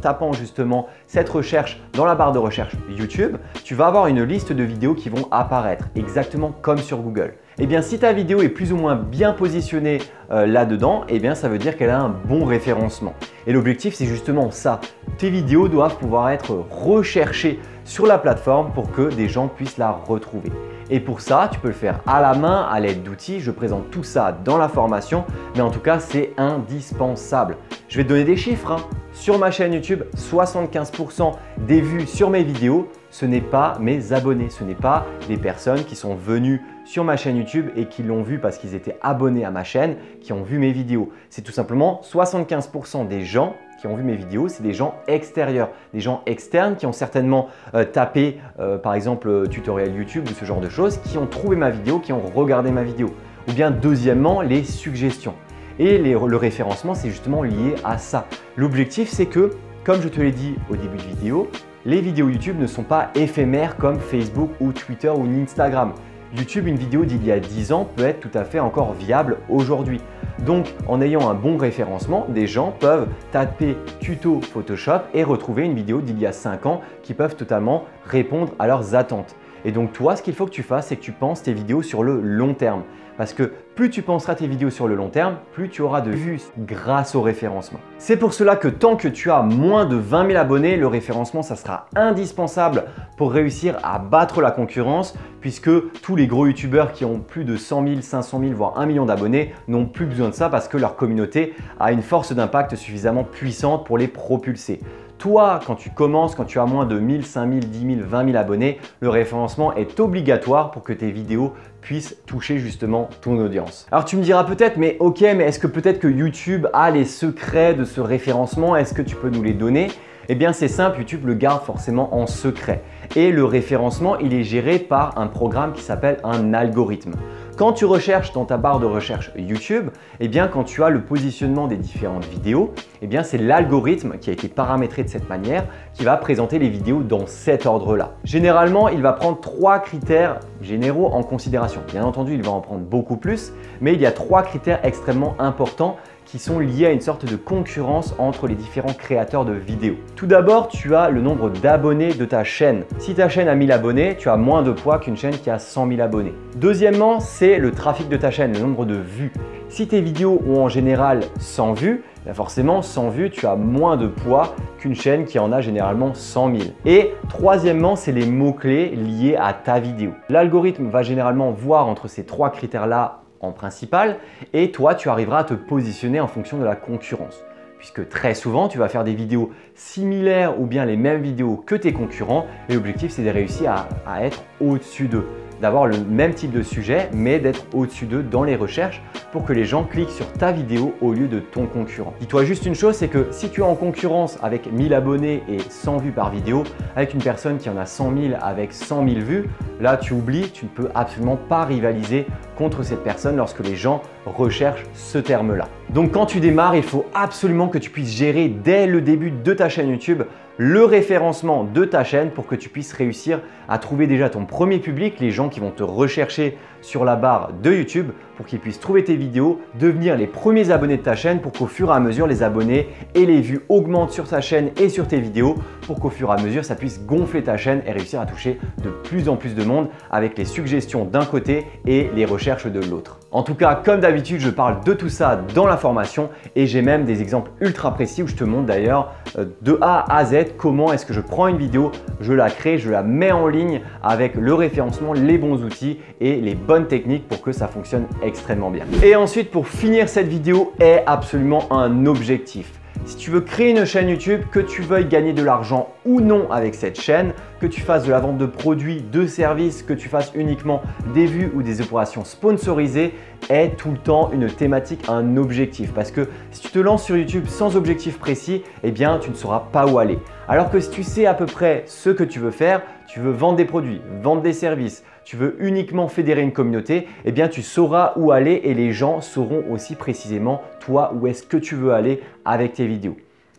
tapant 0.00 0.32
justement 0.32 0.86
cette 1.08 1.28
recherche 1.28 1.80
dans 1.94 2.04
la 2.04 2.14
barre 2.14 2.30
de 2.30 2.38
recherche 2.38 2.76
YouTube, 2.88 3.38
tu 3.64 3.74
vas 3.74 3.88
avoir 3.88 4.06
une 4.06 4.22
liste 4.22 4.52
de 4.52 4.62
vidéos 4.62 4.94
qui 4.94 5.08
vont 5.08 5.26
apparaître 5.32 5.86
exactement 5.96 6.52
comme 6.62 6.78
sur 6.78 6.98
Google. 6.98 7.34
Et 7.58 7.64
eh 7.64 7.66
bien 7.66 7.82
si 7.82 7.98
ta 7.98 8.12
vidéo 8.12 8.40
est 8.40 8.48
plus 8.48 8.72
ou 8.72 8.76
moins 8.76 8.94
bien 8.94 9.32
positionnée 9.32 9.98
euh, 10.30 10.46
là-dedans, 10.46 11.04
eh 11.08 11.18
bien 11.18 11.34
ça 11.34 11.48
veut 11.48 11.58
dire 11.58 11.76
qu'elle 11.76 11.90
a 11.90 12.00
un 12.00 12.08
bon 12.08 12.44
référencement. 12.44 13.14
Et 13.48 13.52
l'objectif 13.52 13.94
c'est 13.94 14.06
justement 14.06 14.52
ça. 14.52 14.80
Tes 15.18 15.28
vidéos 15.28 15.66
doivent 15.66 15.96
pouvoir 15.96 16.30
être 16.30 16.64
recherchées 16.70 17.58
sur 17.84 18.06
la 18.06 18.18
plateforme 18.18 18.72
pour 18.72 18.90
que 18.92 19.12
des 19.12 19.28
gens 19.28 19.48
puissent 19.48 19.78
la 19.78 19.90
retrouver. 19.90 20.50
Et 20.90 21.00
pour 21.00 21.20
ça, 21.20 21.48
tu 21.50 21.58
peux 21.58 21.68
le 21.68 21.74
faire 21.74 22.00
à 22.06 22.20
la 22.20 22.34
main, 22.34 22.68
à 22.70 22.78
l'aide 22.80 23.02
d'outils. 23.02 23.40
Je 23.40 23.50
présente 23.50 23.90
tout 23.90 24.02
ça 24.02 24.36
dans 24.44 24.58
la 24.58 24.68
formation, 24.68 25.24
mais 25.54 25.62
en 25.62 25.70
tout 25.70 25.80
cas, 25.80 25.98
c'est 25.98 26.32
indispensable. 26.36 27.56
Je 27.88 27.96
vais 27.96 28.04
te 28.04 28.08
donner 28.10 28.24
des 28.24 28.36
chiffres. 28.36 28.72
Hein. 28.72 28.76
Sur 29.12 29.38
ma 29.38 29.50
chaîne 29.50 29.72
YouTube, 29.72 30.02
75% 30.16 31.32
des 31.66 31.80
vues 31.80 32.06
sur 32.06 32.30
mes 32.30 32.42
vidéos, 32.42 32.90
ce 33.10 33.26
n'est 33.26 33.42
pas 33.42 33.76
mes 33.78 34.12
abonnés, 34.12 34.48
ce 34.48 34.64
n'est 34.64 34.74
pas 34.74 35.06
des 35.28 35.36
personnes 35.36 35.84
qui 35.84 35.96
sont 35.96 36.14
venues 36.14 36.62
sur 36.84 37.04
ma 37.04 37.16
chaîne 37.16 37.36
YouTube 37.36 37.68
et 37.76 37.86
qui 37.86 38.02
l'ont 38.02 38.22
vu 38.22 38.38
parce 38.38 38.58
qu'ils 38.58 38.74
étaient 38.74 38.96
abonnés 39.02 39.44
à 39.44 39.50
ma 39.50 39.64
chaîne, 39.64 39.96
qui 40.20 40.32
ont 40.32 40.42
vu 40.42 40.58
mes 40.58 40.72
vidéos. 40.72 41.10
C'est 41.30 41.42
tout 41.42 41.52
simplement 41.52 42.00
75% 42.04 43.08
des 43.08 43.24
gens 43.24 43.54
qui 43.80 43.88
ont 43.88 43.96
vu 43.96 44.04
mes 44.04 44.14
vidéos, 44.14 44.48
c'est 44.48 44.62
des 44.62 44.74
gens 44.74 44.94
extérieurs, 45.08 45.70
des 45.92 45.98
gens 45.98 46.22
externes 46.26 46.76
qui 46.76 46.86
ont 46.86 46.92
certainement 46.92 47.48
euh, 47.74 47.84
tapé 47.84 48.38
euh, 48.60 48.78
par 48.78 48.94
exemple 48.94 49.28
euh, 49.28 49.46
tutoriel 49.46 49.92
YouTube 49.94 50.28
ou 50.30 50.34
ce 50.34 50.44
genre 50.44 50.60
de 50.60 50.68
choses, 50.68 50.98
qui 50.98 51.18
ont 51.18 51.26
trouvé 51.26 51.56
ma 51.56 51.70
vidéo, 51.70 51.98
qui 51.98 52.12
ont 52.12 52.20
regardé 52.20 52.70
ma 52.70 52.84
vidéo. 52.84 53.08
Ou 53.48 53.52
bien 53.52 53.72
deuxièmement, 53.72 54.40
les 54.40 54.62
suggestions. 54.62 55.34
Et 55.80 55.98
le 55.98 56.36
référencement, 56.36 56.94
c'est 56.94 57.08
justement 57.08 57.42
lié 57.42 57.74
à 57.82 57.98
ça. 57.98 58.26
L'objectif, 58.56 59.08
c'est 59.08 59.26
que, 59.26 59.50
comme 59.84 60.00
je 60.00 60.06
te 60.06 60.20
l'ai 60.20 60.30
dit 60.30 60.54
au 60.70 60.76
début 60.76 60.98
de 60.98 61.02
vidéo, 61.02 61.50
les 61.84 62.00
vidéos 62.00 62.28
YouTube 62.28 62.60
ne 62.60 62.68
sont 62.68 62.84
pas 62.84 63.10
éphémères 63.16 63.76
comme 63.76 63.98
Facebook 63.98 64.50
ou 64.60 64.72
Twitter 64.72 65.08
ou 65.08 65.24
Instagram. 65.24 65.92
YouTube, 66.34 66.66
une 66.66 66.76
vidéo 66.76 67.04
d'il 67.04 67.22
y 67.26 67.30
a 67.30 67.38
10 67.38 67.72
ans 67.72 67.86
peut 67.94 68.04
être 68.04 68.20
tout 68.20 68.30
à 68.32 68.44
fait 68.44 68.58
encore 68.58 68.94
viable 68.94 69.36
aujourd'hui. 69.50 70.00
Donc 70.46 70.66
en 70.88 71.02
ayant 71.02 71.28
un 71.28 71.34
bon 71.34 71.58
référencement, 71.58 72.24
des 72.30 72.46
gens 72.46 72.72
peuvent 72.72 73.06
taper 73.32 73.76
tuto 74.00 74.40
Photoshop 74.40 75.00
et 75.12 75.24
retrouver 75.24 75.64
une 75.64 75.74
vidéo 75.74 76.00
d'il 76.00 76.18
y 76.18 76.24
a 76.24 76.32
5 76.32 76.64
ans 76.64 76.80
qui 77.02 77.12
peuvent 77.12 77.36
totalement 77.36 77.84
répondre 78.06 78.52
à 78.58 78.66
leurs 78.66 78.94
attentes. 78.94 79.36
Et 79.66 79.72
donc 79.72 79.92
toi, 79.92 80.16
ce 80.16 80.22
qu'il 80.22 80.32
faut 80.32 80.46
que 80.46 80.50
tu 80.50 80.62
fasses, 80.62 80.86
c'est 80.86 80.96
que 80.96 81.02
tu 81.02 81.12
penses 81.12 81.42
tes 81.42 81.52
vidéos 81.52 81.82
sur 81.82 82.02
le 82.02 82.18
long 82.22 82.54
terme. 82.54 82.82
Parce 83.22 83.34
que 83.34 83.52
plus 83.76 83.88
tu 83.88 84.02
penseras 84.02 84.34
tes 84.34 84.48
vidéos 84.48 84.70
sur 84.70 84.88
le 84.88 84.96
long 84.96 85.08
terme, 85.08 85.36
plus 85.52 85.68
tu 85.68 85.80
auras 85.80 86.00
de 86.00 86.10
vues 86.10 86.40
grâce 86.58 87.14
au 87.14 87.22
référencement. 87.22 87.78
C'est 87.96 88.16
pour 88.16 88.34
cela 88.34 88.56
que 88.56 88.66
tant 88.66 88.96
que 88.96 89.06
tu 89.06 89.30
as 89.30 89.42
moins 89.42 89.84
de 89.84 89.94
20 89.94 90.26
000 90.26 90.40
abonnés, 90.40 90.76
le 90.76 90.88
référencement, 90.88 91.42
ça 91.42 91.54
sera 91.54 91.86
indispensable 91.94 92.86
pour 93.16 93.30
réussir 93.30 93.78
à 93.84 94.00
battre 94.00 94.40
la 94.40 94.50
concurrence, 94.50 95.16
puisque 95.40 95.70
tous 96.00 96.16
les 96.16 96.26
gros 96.26 96.48
youtubeurs 96.48 96.90
qui 96.90 97.04
ont 97.04 97.20
plus 97.20 97.44
de 97.44 97.56
100 97.56 97.86
000, 97.86 98.00
500 98.00 98.40
000, 98.40 98.54
voire 98.54 98.80
1 98.80 98.86
million 98.86 99.06
d'abonnés 99.06 99.54
n'ont 99.68 99.86
plus 99.86 100.06
besoin 100.06 100.30
de 100.30 100.34
ça 100.34 100.48
parce 100.48 100.66
que 100.66 100.76
leur 100.76 100.96
communauté 100.96 101.54
a 101.78 101.92
une 101.92 102.02
force 102.02 102.32
d'impact 102.32 102.74
suffisamment 102.74 103.22
puissante 103.22 103.86
pour 103.86 103.98
les 103.98 104.08
propulser. 104.08 104.80
Toi, 105.22 105.60
quand 105.64 105.76
tu 105.76 105.88
commences, 105.88 106.34
quand 106.34 106.46
tu 106.46 106.58
as 106.58 106.66
moins 106.66 106.84
de 106.84 106.98
1000, 106.98 107.24
5000, 107.24 107.70
10 107.70 107.94
000, 107.94 108.08
20 108.08 108.24
000 108.32 108.36
abonnés, 108.36 108.80
le 108.98 109.08
référencement 109.08 109.72
est 109.72 110.00
obligatoire 110.00 110.72
pour 110.72 110.82
que 110.82 110.92
tes 110.92 111.12
vidéos 111.12 111.52
puissent 111.80 112.16
toucher 112.26 112.58
justement 112.58 113.08
ton 113.20 113.38
audience. 113.38 113.86
Alors 113.92 114.04
tu 114.04 114.16
me 114.16 114.22
diras 114.24 114.42
peut-être, 114.42 114.78
mais 114.78 114.96
ok, 114.98 115.20
mais 115.20 115.44
est-ce 115.44 115.60
que 115.60 115.68
peut-être 115.68 116.00
que 116.00 116.08
YouTube 116.08 116.66
a 116.72 116.90
les 116.90 117.04
secrets 117.04 117.72
de 117.72 117.84
ce 117.84 118.00
référencement? 118.00 118.74
Est-ce 118.74 118.94
que 118.94 119.02
tu 119.02 119.14
peux 119.14 119.30
nous 119.30 119.44
les 119.44 119.52
donner? 119.52 119.92
Eh 120.28 120.34
bien 120.34 120.52
c'est 120.52 120.66
simple, 120.66 120.98
YouTube 120.98 121.24
le 121.24 121.34
garde 121.34 121.62
forcément 121.62 122.16
en 122.16 122.26
secret. 122.26 122.82
Et 123.16 123.30
le 123.30 123.44
référencement, 123.44 124.18
il 124.18 124.32
est 124.34 124.44
géré 124.44 124.78
par 124.78 125.18
un 125.18 125.26
programme 125.26 125.72
qui 125.72 125.82
s'appelle 125.82 126.18
un 126.24 126.54
algorithme. 126.54 127.12
Quand 127.56 127.74
tu 127.74 127.84
recherches 127.84 128.32
dans 128.32 128.46
ta 128.46 128.56
barre 128.56 128.80
de 128.80 128.86
recherche 128.86 129.30
YouTube, 129.36 129.90
eh 130.20 130.28
bien 130.28 130.48
quand 130.48 130.64
tu 130.64 130.82
as 130.82 130.88
le 130.88 131.02
positionnement 131.02 131.66
des 131.66 131.76
différentes 131.76 132.24
vidéos, 132.24 132.72
eh 133.02 133.06
bien 133.06 133.22
c'est 133.22 133.36
l'algorithme 133.36 134.16
qui 134.18 134.30
a 134.30 134.32
été 134.32 134.48
paramétré 134.48 135.04
de 135.04 135.08
cette 135.08 135.28
manière 135.28 135.66
qui 135.92 136.02
va 136.02 136.16
présenter 136.16 136.58
les 136.58 136.70
vidéos 136.70 137.02
dans 137.02 137.26
cet 137.26 137.66
ordre-là. 137.66 138.14
Généralement, 138.24 138.88
il 138.88 139.02
va 139.02 139.12
prendre 139.12 139.38
trois 139.38 139.80
critères 139.80 140.40
généraux 140.62 141.08
en 141.12 141.22
considération. 141.22 141.82
Bien 141.88 142.04
entendu, 142.04 142.32
il 142.34 142.42
va 142.42 142.52
en 142.52 142.60
prendre 142.62 142.82
beaucoup 142.82 143.16
plus, 143.16 143.52
mais 143.82 143.92
il 143.92 144.00
y 144.00 144.06
a 144.06 144.12
trois 144.12 144.42
critères 144.42 144.80
extrêmement 144.82 145.34
importants 145.38 145.96
qui 146.32 146.38
sont 146.38 146.60
liés 146.60 146.86
à 146.86 146.92
une 146.92 147.02
sorte 147.02 147.30
de 147.30 147.36
concurrence 147.36 148.14
entre 148.18 148.46
les 148.46 148.54
différents 148.54 148.94
créateurs 148.94 149.44
de 149.44 149.52
vidéos. 149.52 149.96
Tout 150.16 150.26
d'abord, 150.26 150.68
tu 150.68 150.96
as 150.96 151.10
le 151.10 151.20
nombre 151.20 151.50
d'abonnés 151.50 152.14
de 152.14 152.24
ta 152.24 152.42
chaîne. 152.42 152.84
Si 152.98 153.14
ta 153.14 153.28
chaîne 153.28 153.48
a 153.48 153.54
1000 153.54 153.70
abonnés, 153.70 154.16
tu 154.18 154.30
as 154.30 154.38
moins 154.38 154.62
de 154.62 154.72
poids 154.72 154.98
qu'une 154.98 155.18
chaîne 155.18 155.34
qui 155.34 155.50
a 155.50 155.58
100 155.58 155.88
000 155.88 156.00
abonnés. 156.00 156.32
Deuxièmement, 156.56 157.20
c'est 157.20 157.58
le 157.58 157.70
trafic 157.70 158.08
de 158.08 158.16
ta 158.16 158.30
chaîne, 158.30 158.54
le 158.54 158.60
nombre 158.60 158.86
de 158.86 158.94
vues. 158.94 159.30
Si 159.68 159.86
tes 159.86 160.00
vidéos 160.00 160.40
ont 160.48 160.62
en 160.62 160.68
général 160.70 161.20
100 161.38 161.74
vues, 161.74 162.02
ben 162.24 162.32
forcément 162.32 162.80
100 162.80 163.10
vues, 163.10 163.30
tu 163.30 163.46
as 163.46 163.56
moins 163.56 163.98
de 163.98 164.06
poids 164.06 164.54
qu'une 164.78 164.94
chaîne 164.94 165.26
qui 165.26 165.38
en 165.38 165.52
a 165.52 165.60
généralement 165.60 166.14
100 166.14 166.56
000. 166.56 166.70
Et 166.86 167.12
troisièmement, 167.28 167.94
c'est 167.94 168.12
les 168.12 168.24
mots-clés 168.24 168.96
liés 168.96 169.36
à 169.38 169.52
ta 169.52 169.80
vidéo. 169.80 170.12
L'algorithme 170.30 170.88
va 170.88 171.02
généralement 171.02 171.50
voir 171.50 171.88
entre 171.88 172.08
ces 172.08 172.24
trois 172.24 172.48
critères-là 172.48 173.21
en 173.42 173.52
principal 173.52 174.16
et 174.52 174.70
toi 174.70 174.94
tu 174.94 175.08
arriveras 175.08 175.40
à 175.40 175.44
te 175.44 175.54
positionner 175.54 176.20
en 176.20 176.28
fonction 176.28 176.58
de 176.58 176.64
la 176.64 176.76
concurrence. 176.76 177.44
Puisque 177.78 178.08
très 178.08 178.34
souvent 178.34 178.68
tu 178.68 178.78
vas 178.78 178.88
faire 178.88 179.04
des 179.04 179.14
vidéos 179.14 179.50
similaires 179.74 180.60
ou 180.60 180.66
bien 180.66 180.84
les 180.84 180.96
mêmes 180.96 181.20
vidéos 181.20 181.56
que 181.56 181.74
tes 181.74 181.92
concurrents 181.92 182.46
et 182.68 182.74
l'objectif 182.74 183.10
c'est 183.10 183.24
de 183.24 183.30
réussir 183.30 183.72
à, 183.72 183.88
à 184.06 184.24
être 184.24 184.42
au-dessus 184.60 185.08
d'eux 185.08 185.26
d'avoir 185.62 185.86
le 185.86 185.96
même 185.96 186.34
type 186.34 186.50
de 186.50 186.62
sujet, 186.62 187.08
mais 187.14 187.38
d'être 187.38 187.64
au-dessus 187.72 188.06
d'eux 188.06 188.24
dans 188.24 188.42
les 188.42 188.56
recherches 188.56 189.00
pour 189.30 189.44
que 189.44 189.52
les 189.52 189.64
gens 189.64 189.84
cliquent 189.84 190.10
sur 190.10 190.30
ta 190.32 190.50
vidéo 190.50 190.94
au 191.00 191.12
lieu 191.12 191.28
de 191.28 191.38
ton 191.38 191.66
concurrent. 191.66 192.12
Dis-toi 192.20 192.44
juste 192.44 192.66
une 192.66 192.74
chose, 192.74 192.96
c'est 192.96 193.08
que 193.08 193.28
si 193.30 193.48
tu 193.48 193.60
es 193.60 193.64
en 193.64 193.76
concurrence 193.76 194.38
avec 194.42 194.70
1000 194.70 194.92
abonnés 194.92 195.42
et 195.48 195.58
100 195.60 195.98
vues 195.98 196.10
par 196.10 196.30
vidéo, 196.30 196.64
avec 196.96 197.14
une 197.14 197.22
personne 197.22 197.58
qui 197.58 197.70
en 197.70 197.76
a 197.76 197.86
100 197.86 198.12
000 198.16 198.34
avec 198.42 198.72
100 198.72 199.08
000 199.08 199.20
vues, 199.20 199.48
là 199.80 199.96
tu 199.96 200.12
oublies, 200.12 200.50
tu 200.50 200.64
ne 200.64 200.70
peux 200.70 200.90
absolument 200.96 201.36
pas 201.36 201.64
rivaliser 201.64 202.26
contre 202.56 202.82
cette 202.82 203.04
personne 203.04 203.36
lorsque 203.36 203.64
les 203.64 203.76
gens 203.76 204.02
recherchent 204.26 204.84
ce 204.94 205.18
terme-là. 205.18 205.68
Donc 205.90 206.12
quand 206.12 206.26
tu 206.26 206.40
démarres, 206.40 206.74
il 206.74 206.82
faut 206.82 207.06
absolument 207.14 207.68
que 207.68 207.78
tu 207.78 207.90
puisses 207.90 208.12
gérer 208.12 208.48
dès 208.48 208.86
le 208.86 209.00
début 209.00 209.30
de 209.30 209.54
ta 209.54 209.68
chaîne 209.68 209.90
YouTube 209.90 210.22
le 210.58 210.84
référencement 210.84 211.64
de 211.64 211.84
ta 211.84 212.04
chaîne 212.04 212.30
pour 212.30 212.46
que 212.46 212.54
tu 212.54 212.68
puisses 212.68 212.92
réussir 212.92 213.40
à 213.68 213.78
trouver 213.78 214.06
déjà 214.06 214.28
ton 214.28 214.44
premier 214.44 214.78
public, 214.78 215.18
les 215.18 215.30
gens 215.30 215.48
qui 215.48 215.60
vont 215.60 215.70
te 215.70 215.82
rechercher 215.82 216.58
sur 216.82 217.04
la 217.04 217.16
barre 217.16 217.50
de 217.62 217.72
YouTube 217.72 218.10
pour 218.36 218.46
qu'ils 218.46 218.58
puissent 218.58 218.80
trouver 218.80 219.04
tes 219.04 219.16
vidéos, 219.16 219.60
devenir 219.78 220.16
les 220.16 220.26
premiers 220.26 220.70
abonnés 220.70 220.96
de 220.96 221.02
ta 221.02 221.14
chaîne 221.14 221.40
pour 221.40 221.52
qu'au 221.52 221.66
fur 221.66 221.90
et 221.90 221.94
à 221.94 222.00
mesure 222.00 222.26
les 222.26 222.42
abonnés 222.42 222.88
et 223.14 223.24
les 223.24 223.40
vues 223.40 223.60
augmentent 223.68 224.10
sur 224.10 224.28
ta 224.28 224.40
chaîne 224.40 224.70
et 224.80 224.88
sur 224.88 225.06
tes 225.06 225.20
vidéos 225.20 225.54
pour 225.86 226.00
qu'au 226.00 226.10
fur 226.10 226.30
et 226.30 226.40
à 226.40 226.42
mesure 226.42 226.64
ça 226.64 226.74
puisse 226.74 227.04
gonfler 227.04 227.42
ta 227.42 227.56
chaîne 227.56 227.82
et 227.86 227.92
réussir 227.92 228.20
à 228.20 228.26
toucher 228.26 228.58
de 228.82 228.90
plus 228.90 229.28
en 229.28 229.36
plus 229.36 229.54
de 229.54 229.64
monde 229.64 229.88
avec 230.10 230.36
les 230.36 230.44
suggestions 230.44 231.04
d'un 231.04 231.24
côté 231.24 231.66
et 231.86 232.10
les 232.14 232.24
recherches 232.24 232.66
de 232.66 232.80
l'autre. 232.80 233.18
En 233.30 233.42
tout 233.42 233.54
cas, 233.54 233.80
comme 233.82 234.00
d'habitude, 234.00 234.40
je 234.40 234.50
parle 234.50 234.84
de 234.84 234.92
tout 234.92 235.08
ça 235.08 235.40
dans 235.54 235.66
la 235.66 235.76
formation 235.78 236.28
et 236.54 236.66
j'ai 236.66 236.82
même 236.82 237.04
des 237.04 237.22
exemples 237.22 237.50
ultra 237.60 237.94
précis 237.94 238.22
où 238.22 238.26
je 238.26 238.34
te 238.34 238.44
montre 238.44 238.66
d'ailleurs 238.66 239.14
euh, 239.38 239.46
de 239.62 239.78
A 239.80 240.04
à 240.14 240.24
Z 240.24 240.56
comment 240.58 240.92
est-ce 240.92 241.06
que 241.06 241.14
je 241.14 241.20
prends 241.20 241.46
une 241.46 241.56
vidéo, 241.56 241.92
je 242.20 242.32
la 242.32 242.50
crée, 242.50 242.76
je 242.76 242.90
la 242.90 243.02
mets 243.02 243.32
en 243.32 243.46
ligne 243.46 243.80
avec 244.02 244.34
le 244.34 244.52
référencement, 244.52 245.12
les 245.12 245.38
bons 245.38 245.62
outils 245.62 245.98
et 246.20 246.40
les 246.40 246.54
bonnes 246.54 246.71
techniques 246.80 247.28
pour 247.28 247.40
que 247.40 247.52
ça 247.52 247.68
fonctionne 247.68 248.06
extrêmement 248.22 248.70
bien. 248.70 248.84
Et 249.02 249.14
ensuite, 249.16 249.50
pour 249.50 249.68
finir 249.68 250.08
cette 250.08 250.28
vidéo, 250.28 250.72
est 250.80 251.02
absolument 251.06 251.72
un 251.72 252.06
objectif. 252.06 252.72
Si 253.04 253.16
tu 253.16 253.30
veux 253.30 253.40
créer 253.40 253.70
une 253.70 253.84
chaîne 253.84 254.08
YouTube, 254.08 254.42
que 254.52 254.60
tu 254.60 254.82
veuilles 254.82 255.06
gagner 255.06 255.32
de 255.32 255.42
l'argent 255.42 255.88
ou 256.04 256.20
non 256.20 256.50
avec 256.52 256.74
cette 256.74 257.00
chaîne, 257.00 257.32
que 257.60 257.66
tu 257.66 257.80
fasses 257.80 258.04
de 258.04 258.12
la 258.12 258.20
vente 258.20 258.38
de 258.38 258.46
produits, 258.46 259.02
de 259.02 259.26
services, 259.26 259.82
que 259.82 259.92
tu 259.92 260.08
fasses 260.08 260.30
uniquement 260.36 260.82
des 261.12 261.26
vues 261.26 261.50
ou 261.54 261.62
des 261.62 261.80
opérations 261.80 262.24
sponsorisées, 262.24 263.14
est 263.50 263.76
tout 263.76 263.90
le 263.90 263.98
temps 263.98 264.30
une 264.32 264.46
thématique, 264.46 265.04
un 265.08 265.36
objectif. 265.36 265.92
Parce 265.92 266.12
que 266.12 266.28
si 266.52 266.60
tu 266.60 266.68
te 266.68 266.78
lances 266.78 267.04
sur 267.04 267.16
YouTube 267.16 267.46
sans 267.48 267.76
objectif 267.76 268.18
précis, 268.18 268.62
eh 268.84 268.92
bien 268.92 269.18
tu 269.18 269.30
ne 269.30 269.34
sauras 269.34 269.64
pas 269.72 269.86
où 269.86 269.98
aller. 269.98 270.18
Alors 270.48 270.70
que 270.70 270.80
si 270.80 270.90
tu 270.90 271.04
sais 271.04 271.26
à 271.26 271.34
peu 271.34 271.46
près 271.46 271.84
ce 271.86 272.10
que 272.10 272.24
tu 272.24 272.40
veux 272.40 272.50
faire, 272.50 272.82
tu 273.06 273.20
veux 273.20 273.30
vendre 273.30 273.56
des 273.56 273.64
produits, 273.64 274.00
vendre 274.22 274.42
des 274.42 274.52
services, 274.52 275.04
tu 275.24 275.36
veux 275.36 275.54
uniquement 275.60 276.08
fédérer 276.08 276.42
une 276.42 276.52
communauté, 276.52 277.06
eh 277.24 277.30
bien 277.30 277.46
tu 277.46 277.62
sauras 277.62 278.14
où 278.16 278.32
aller 278.32 278.60
et 278.64 278.74
les 278.74 278.92
gens 278.92 279.20
sauront 279.20 279.62
aussi 279.70 279.94
précisément 279.94 280.60
toi 280.80 281.12
où 281.14 281.28
est-ce 281.28 281.44
que 281.44 281.56
tu 281.56 281.76
veux 281.76 281.92
aller 281.92 282.20
avec 282.44 282.72
tes 282.72 282.88
vidéos. 282.88 283.16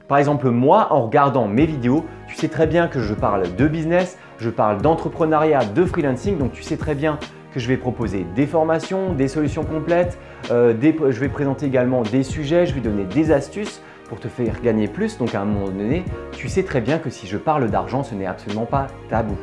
Par 0.10 0.18
exemple, 0.18 0.50
moi, 0.50 0.88
en 0.92 1.06
regardant 1.06 1.48
mes 1.48 1.66
vidéos, 1.66 2.04
tu 2.28 2.36
sais 2.36 2.50
très 2.50 2.68
bien 2.68 2.90
que 2.90 3.00
je 3.00 3.14
parle 3.14 3.56
de 3.56 3.68
business, 3.70 4.18
je 4.38 4.50
parle 4.50 4.82
d'entrepreneuriat, 4.82 5.64
de 5.64 5.86
freelancing, 5.86 6.38
donc 6.38 6.52
tu 6.52 6.64
sais 6.64 6.76
très 6.76 6.96
bien 6.96 7.18
que 7.54 7.62
je 7.62 7.68
vais 7.70 7.78
proposer 7.78 8.26
des 8.36 8.46
formations, 8.46 9.14
des 9.14 9.30
solutions 9.30 9.64
complètes, 9.64 10.18
euh, 10.52 10.74
je 10.82 11.20
vais 11.20 11.30
présenter 11.30 11.66
également 11.66 12.02
des 12.02 12.24
sujets, 12.24 12.66
je 12.66 12.74
vais 12.74 12.82
donner 12.82 13.06
des 13.06 13.32
astuces 13.32 13.82
pour 14.10 14.20
te 14.20 14.28
faire 14.28 14.62
gagner 14.62 14.88
plus. 14.88 15.18
Donc 15.18 15.36
à 15.36 15.42
un 15.42 15.46
moment 15.46 15.70
donné, 15.70 16.04
tu 16.32 16.50
sais 16.50 16.64
très 16.64 16.82
bien 16.82 17.00
que 17.00 17.10
si 17.10 17.28
je 17.28 17.38
parle 17.38 17.70
d'argent, 17.70 18.04
ce 18.04 18.16
n'est 18.16 18.26
absolument 18.26 18.66
pas 18.66 18.88
tabou. 19.10 19.36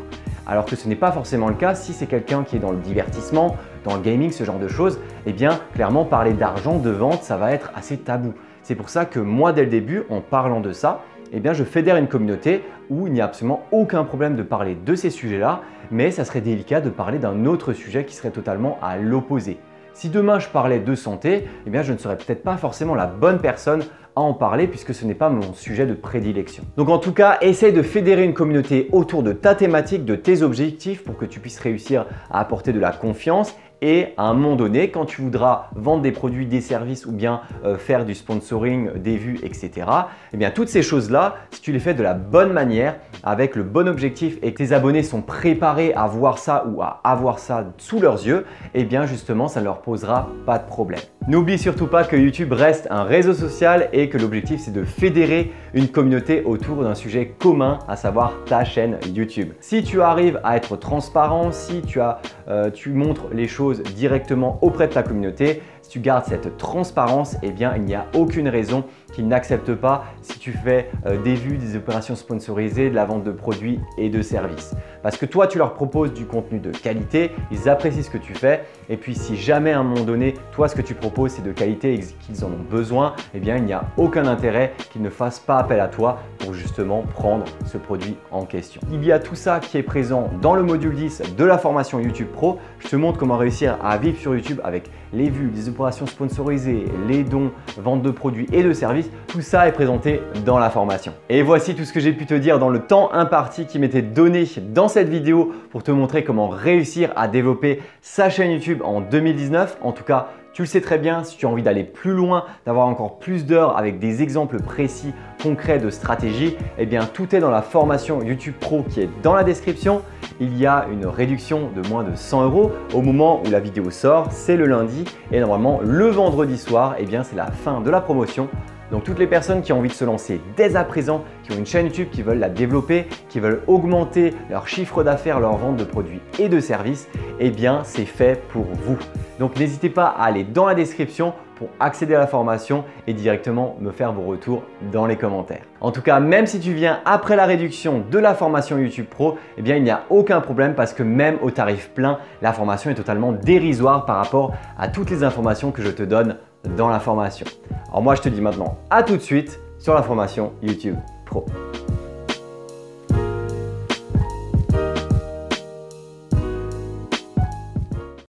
Alors 0.47 0.65
que 0.65 0.77
ce 0.77 0.89
n'est 0.89 0.97
pas 0.97 1.13
forcément 1.13 1.49
le 1.49 1.55
cas 1.55 1.75
si 1.75 1.93
c'est 1.93 2.07
quelqu'un 2.07 2.45
qui 2.45 2.57
est 2.57 2.61
dans 2.61 2.73
le 2.73 2.79
divertissement, 2.79 3.57
dans 3.85 3.95
le 3.95 4.03
gaming, 4.03 4.31
ce 4.31 4.45
genre 4.45 4.59
de 4.59 4.69
choses, 4.69 4.99
eh 5.27 5.33
bien 5.33 5.61
clairement 5.75 6.05
parler 6.05 6.33
d'argent, 6.33 6.79
de 6.79 6.91
vente, 6.91 7.23
ça 7.23 7.37
va 7.37 7.53
être 7.53 7.71
assez 7.75 7.99
tabou. 7.99 8.35
C'est 8.63 8.75
pour 8.75 8.89
ça 8.89 9.05
que 9.05 9.21
moi 9.21 9.53
dès 9.53 9.63
le 9.63 9.71
début, 9.71 10.05
en 10.11 10.21
parlant 10.21 10.61
de 10.61 10.73
ça, 10.73 11.03
eh 11.33 11.41
bien 11.41 11.53
je 11.53 11.65
fédère 11.65 11.97
une 11.97 12.09
communauté 12.09 12.65
où 12.89 13.07
il 13.07 13.13
n'y 13.13 13.21
a 13.21 13.25
absolument 13.25 13.63
aucun 13.71 14.05
problème 14.05 14.37
de 14.37 14.43
parler 14.43 14.75
de 14.75 14.95
ces 14.95 15.11
sujets-là, 15.11 15.61
mais 15.91 16.11
ça 16.11 16.25
serait 16.25 16.41
délicat 16.41 16.81
de 16.81 16.91
parler 16.91 17.19
d'un 17.19 17.47
autre 17.47 17.73
sujet 17.73 18.05
qui 18.05 18.15
serait 18.15 18.31
totalement 18.31 18.79
à 18.83 18.97
l'opposé. 18.97 19.59
Si 19.93 20.09
demain 20.09 20.39
je 20.39 20.49
parlais 20.49 20.79
de 20.79 20.95
santé, 20.95 21.49
eh 21.67 21.71
bien 21.71 21.83
je 21.83 21.93
ne 21.93 21.99
serais 21.99 22.17
peut-être 22.17 22.43
pas 22.43 22.57
forcément 22.57 22.95
la 22.95 23.07
bonne 23.07 23.39
personne 23.39 23.83
en 24.21 24.35
parler 24.35 24.67
puisque 24.67 24.95
ce 24.95 25.05
n'est 25.05 25.15
pas 25.15 25.29
mon 25.29 25.53
sujet 25.55 25.87
de 25.87 25.95
prédilection. 25.95 26.65
Donc 26.77 26.89
en 26.89 26.99
tout 26.99 27.13
cas, 27.13 27.39
essaye 27.41 27.73
de 27.73 27.83
fédérer 27.83 28.25
une 28.25 28.35
communauté 28.35 28.89
autour 28.93 29.23
de 29.23 29.33
ta 29.33 29.55
thématique, 29.55 30.05
de 30.05 30.17
tes 30.17 30.43
objectifs 30.43 31.05
pour 31.05 31.17
que 31.17 31.25
tu 31.25 31.41
puisses 31.41 31.59
réussir 31.59 32.07
à 32.31 32.41
apporter 32.41 32.73
de 32.73 32.81
la 32.81 32.93
confiance 32.93 33.55
et 33.83 34.09
à 34.17 34.25
un 34.25 34.35
moment 34.35 34.57
donné, 34.57 34.91
quand 34.91 35.05
tu 35.05 35.23
voudras 35.23 35.71
vendre 35.75 36.03
des 36.03 36.13
produits, 36.13 36.47
des 36.47 36.61
services 36.61 37.07
ou 37.07 37.13
bien 37.13 37.41
euh, 37.65 37.77
faire 37.77 38.05
du 38.05 38.15
sponsoring, 38.15 38.93
des 38.95 39.17
vues, 39.17 39.39
etc., 39.43 39.87
eh 40.33 40.37
bien 40.37 40.51
toutes 40.51 40.69
ces 40.69 40.83
choses-là, 40.83 41.37
si 41.51 41.61
tu 41.61 41.73
les 41.73 41.79
fais 41.79 41.95
de 41.95 42.03
la 42.03 42.15
bonne 42.15 42.53
manière, 42.53 42.97
avec 43.23 43.57
le 43.57 43.63
bon 43.63 43.89
objectif 43.89 44.39
et 44.43 44.53
que 44.53 44.59
tes 44.59 44.73
abonnés 44.73 45.03
sont 45.03 45.23
préparés 45.23 45.93
à 45.95 46.07
voir 46.07 46.39
ça 46.39 46.67
ou 46.67 46.83
à 46.83 47.01
avoir 47.05 47.39
ça 47.39 47.73
sous 47.79 48.01
leurs 48.01 48.27
yeux, 48.27 48.45
eh 48.75 48.85
bien 48.85 49.07
justement, 49.07 49.49
ça 49.49 49.61
ne 49.61 49.67
leur 49.67 49.81
posera 49.81 50.29
pas 50.47 50.59
de 50.59 50.67
problème. 50.67 51.01
N'oublie 51.29 51.59
surtout 51.59 51.87
pas 51.87 52.05
que 52.05 52.17
YouTube 52.17 52.53
reste 52.53 52.89
un 52.91 53.05
réseau 53.05 53.35
social 53.35 53.89
et 53.93 54.09
que 54.09 54.19
l'objectif 54.19 54.61
c'est 54.61 54.73
de 54.73 54.85
fédérer 54.85 55.53
une 55.75 55.89
communauté 55.89 56.43
autour 56.45 56.83
d'un 56.83 56.95
sujet 56.95 57.35
commun, 57.39 57.79
à 57.89 57.97
savoir 57.97 58.33
ta 58.47 58.65
chaîne 58.65 58.99
YouTube. 59.15 59.53
Si 59.61 59.83
tu 59.83 60.03
arrives 60.03 60.41
à 60.43 60.57
être 60.57 60.77
transparent, 60.77 61.53
si 61.53 61.83
tu, 61.83 62.01
as, 62.01 62.21
euh, 62.49 62.71
tu 62.71 62.91
montres 62.91 63.27
les 63.33 63.47
choses 63.47 63.70
directement 63.79 64.59
auprès 64.63 64.89
de 64.89 64.93
ta 64.93 65.03
communauté, 65.03 65.63
si 65.83 65.91
tu 65.91 66.01
gardes 66.01 66.25
cette 66.27 66.57
transparence, 66.57 67.37
eh 67.43 67.51
bien 67.51 67.75
il 67.77 67.83
n'y 67.83 67.95
a 67.95 68.07
aucune 68.15 68.49
raison 68.49 68.85
qu'ils 69.13 69.29
n'acceptent 69.29 69.75
pas 69.75 70.05
si 70.23 70.39
tu 70.39 70.53
fais 70.53 70.91
euh, 71.07 71.21
des 71.23 71.35
vues, 71.35 71.57
des 71.57 71.77
opérations 71.77 72.17
sponsorisées, 72.17 72.91
de 72.91 72.95
la 72.95 73.05
vente 73.05 73.25
de 73.25 73.33
produits 73.33 73.81
et 73.99 74.09
de 74.09 74.23
services. 74.23 74.75
Parce 75.03 75.17
que 75.17 75.27
toi, 75.27 75.47
tu 75.47 75.59
leur 75.59 75.75
proposes 75.75 76.13
du 76.13 76.27
contenu 76.27 76.59
de 76.59 76.71
qualité, 76.71 77.33
ils 77.51 77.69
apprécient 77.69 78.03
ce 78.03 78.11
que 78.11 78.19
tu 78.19 78.35
fais. 78.35 78.65
Et 78.89 78.97
puis, 78.97 79.15
si 79.15 79.37
jamais 79.37 79.73
à 79.73 79.81
un 79.81 79.83
moment 79.83 80.05
donné, 80.05 80.35
toi, 80.53 80.69
ce 80.69 80.75
que 80.75 80.83
tu 80.83 80.95
proposes, 80.95 81.33
c'est 81.33 81.45
de 81.45 81.53
qualité 81.53 81.95
et 81.95 82.01
qu'ils 82.01 82.45
en 82.45 82.49
ont 82.49 82.65
besoin, 82.71 83.15
eh 83.35 83.41
bien, 83.41 83.57
il 83.57 83.65
n'y 83.65 83.73
a 83.73 83.85
aucun 83.97 84.27
intérêt 84.27 84.73
qu'ils 84.91 85.03
ne 85.03 85.11
fassent 85.11 85.41
pas 85.41 85.59
appel 85.59 85.81
à 85.81 85.89
toi 85.89 86.19
pour 86.39 86.55
justement 86.55 87.03
prendre 87.03 87.45
ce 87.67 87.79
produit 87.79 88.17
en 88.31 88.45
question. 88.45 88.81
Il 88.93 89.05
y 89.05 89.13
a 89.13 89.19
tout 89.19 89.35
ça 89.35 89.61
qui 89.61 89.79
est 89.79 89.83
présent 89.83 90.31
dans 90.43 90.55
le 90.55 90.63
module 90.63 90.95
10 90.95 91.23
de 91.37 91.45
la 91.45 91.59
formation 91.59 92.01
YouTube 92.01 92.29
Pro. 92.33 92.59
Je 92.79 92.89
te 92.89 92.97
montre 92.97 93.19
comment 93.19 93.37
réussir 93.37 93.79
à 93.83 93.97
vivre 93.97 94.19
sur 94.19 94.35
YouTube 94.35 94.61
avec 94.65 94.91
les 95.13 95.31
vues, 95.31 95.51
les 95.55 95.69
opérations 95.69 96.07
sponsorisées, 96.07 96.85
les 97.09 97.25
dons, 97.25 97.51
vente 97.79 98.03
de 98.03 98.11
produits 98.11 98.47
et 98.53 98.63
de 98.63 98.73
services 98.73 99.00
tout 99.27 99.41
ça 99.41 99.69
est 99.69 99.73
présenté 99.73 100.21
dans 100.45 100.59
la 100.59 100.71
formation. 100.71 101.13
Et 101.29 101.43
voici 101.43 101.75
tout 101.75 101.85
ce 101.85 101.93
que 101.93 102.01
j'ai 102.01 102.13
pu 102.13 102.27
te 102.27 102.35
dire 102.35 102.59
dans 102.59 102.69
le 102.69 102.81
temps 102.81 103.13
imparti 103.13 103.67
qui 103.67 103.79
m'était 103.79 104.03
donné 104.03 104.45
dans 104.73 104.89
cette 104.89 105.09
vidéo 105.09 105.53
pour 105.71 105.83
te 105.83 105.91
montrer 105.91 106.25
comment 106.25 106.49
réussir 106.49 107.13
à 107.17 107.29
développer 107.29 107.81
sa 108.01 108.31
chaîne 108.31 108.51
YouTube 108.51 108.81
en 108.85 109.01
2019. 109.01 109.79
En 109.83 109.93
tout 109.93 110.05
cas, 110.05 110.29
tu 110.53 110.63
le 110.63 110.67
sais 110.67 110.81
très 110.81 110.99
bien, 110.99 111.23
si 111.23 111.37
tu 111.37 111.47
as 111.47 111.49
envie 111.49 111.63
d'aller 111.63 111.85
plus 111.85 112.13
loin, 112.13 112.45
d'avoir 112.67 112.89
encore 112.89 113.19
plus 113.19 113.47
d'heures 113.47 113.79
avec 113.79 114.01
des 114.01 114.21
exemples 114.21 114.61
précis, 114.61 115.13
concrets 115.41 115.79
de 115.79 115.91
stratégie, 115.91 116.57
eh 116.77 116.87
bien 116.87 117.07
tout 117.07 117.37
est 117.37 117.41
dans 117.41 117.53
la 117.53 117.63
formation 117.63 118.21
YouTube 118.21 118.55
Pro 118.59 118.83
qui 118.83 119.01
est 119.01 119.09
dans 119.23 119.35
la 119.35 119.45
description. 119.45 120.03
Il 120.41 120.59
y 120.59 120.67
a 120.67 120.87
une 120.91 121.07
réduction 121.07 121.71
de 121.75 121.89
moins 121.89 122.03
de 122.03 122.17
100 122.17 122.45
euros 122.45 122.73
au 122.95 123.01
moment 123.01 123.41
où 123.47 123.51
la 123.51 123.61
vidéo 123.61 123.91
sort, 123.91 124.27
c'est 124.33 124.57
le 124.57 124.67
lundi 124.67 125.05
et 125.31 125.39
normalement 125.39 125.81
le 125.85 126.09
vendredi 126.09 126.59
soir, 126.59 126.97
eh 126.99 127.07
bien 127.07 127.23
c'est 127.23 127.37
la 127.37 127.51
fin 127.51 127.81
de 127.81 127.89
la 127.89 128.01
promotion. 128.01 128.49
Donc 128.91 129.05
toutes 129.05 129.19
les 129.19 129.27
personnes 129.27 129.63
qui 129.63 129.73
ont 129.73 129.79
envie 129.79 129.89
de 129.89 129.95
se 129.95 130.05
lancer 130.05 130.41
dès 130.57 130.77
à 130.77 130.85
présent, 130.85 131.25
qui 131.45 131.53
ont 131.53 131.57
une 131.57 131.67
chaîne 131.67 131.87
YouTube, 131.87 132.09
qui 132.11 132.23
veulent 132.23 132.39
la 132.39 132.49
développer, 132.49 133.07
qui 133.29 133.41
veulent 133.41 133.63
augmenter 133.67 134.35
leur 134.51 134.67
chiffre 134.67 135.05
d'affaires, 135.05 135.41
leur 135.41 135.57
vente 135.57 135.77
de 135.77 135.85
produits 135.85 136.21
et 136.39 136.49
de 136.49 136.61
services, 136.61 137.09
eh 137.39 137.51
bien 137.51 137.83
c'est 137.85 138.05
fait 138.05 138.43
pour 138.49 138.65
vous. 138.65 138.99
Donc 139.39 139.57
n'hésitez 139.59 139.91
pas 139.91 140.07
à 140.07 140.25
aller 140.25 140.45
dans 140.45 140.67
la 140.67 140.75
description 140.75 141.35
pour 141.55 141.69
accéder 141.79 142.15
à 142.15 142.19
la 142.19 142.27
formation 142.27 142.85
et 143.07 143.13
directement 143.13 143.77
me 143.81 143.91
faire 143.91 144.13
vos 144.13 144.23
retours 144.23 144.63
dans 144.91 145.05
les 145.05 145.17
commentaires. 145.17 145.63
En 145.83 145.93
tout 145.93 146.01
cas, 146.01 146.19
même 146.19 146.47
si 146.47 146.59
tu 146.59 146.73
viens 146.73 147.01
après 147.05 147.37
la 147.37 147.45
réduction 147.45 148.03
de 148.11 148.19
la 148.19 148.35
formation 148.35 148.79
YouTube 148.79 149.07
Pro, 149.11 149.37
eh 149.59 149.63
bien 149.63 149.77
il 149.77 149.85
n'y 149.85 149.91
a 149.91 150.05
aucun 150.09 150.41
problème 150.41 150.75
parce 150.75 150.95
que 150.95 151.03
même 151.03 151.37
au 151.43 151.51
tarif 151.51 151.91
plein, 151.91 152.19
la 152.41 152.55
formation 152.55 152.91
est 152.91 152.95
totalement 152.95 153.33
dérisoire 153.33 154.07
par 154.07 154.17
rapport 154.17 154.55
à 154.79 154.89
toutes 154.89 155.11
les 155.11 155.23
informations 155.23 155.71
que 155.71 155.83
je 155.83 155.91
te 155.91 156.03
donne 156.03 156.37
dans 156.77 156.89
la 156.89 157.01
formation. 157.01 157.47
Alors 157.89 158.03
moi 158.03 158.15
je 158.15 158.23
te 158.23 158.29
dis 158.29 158.41
maintenant 158.41 158.79
à 158.91 159.03
tout 159.03 159.17
de 159.17 159.23
suite 159.23 159.61
sur 159.79 159.95
la 159.95 160.03
formation 160.03 160.53
YouTube 160.63 160.97
Pro. 161.27 161.47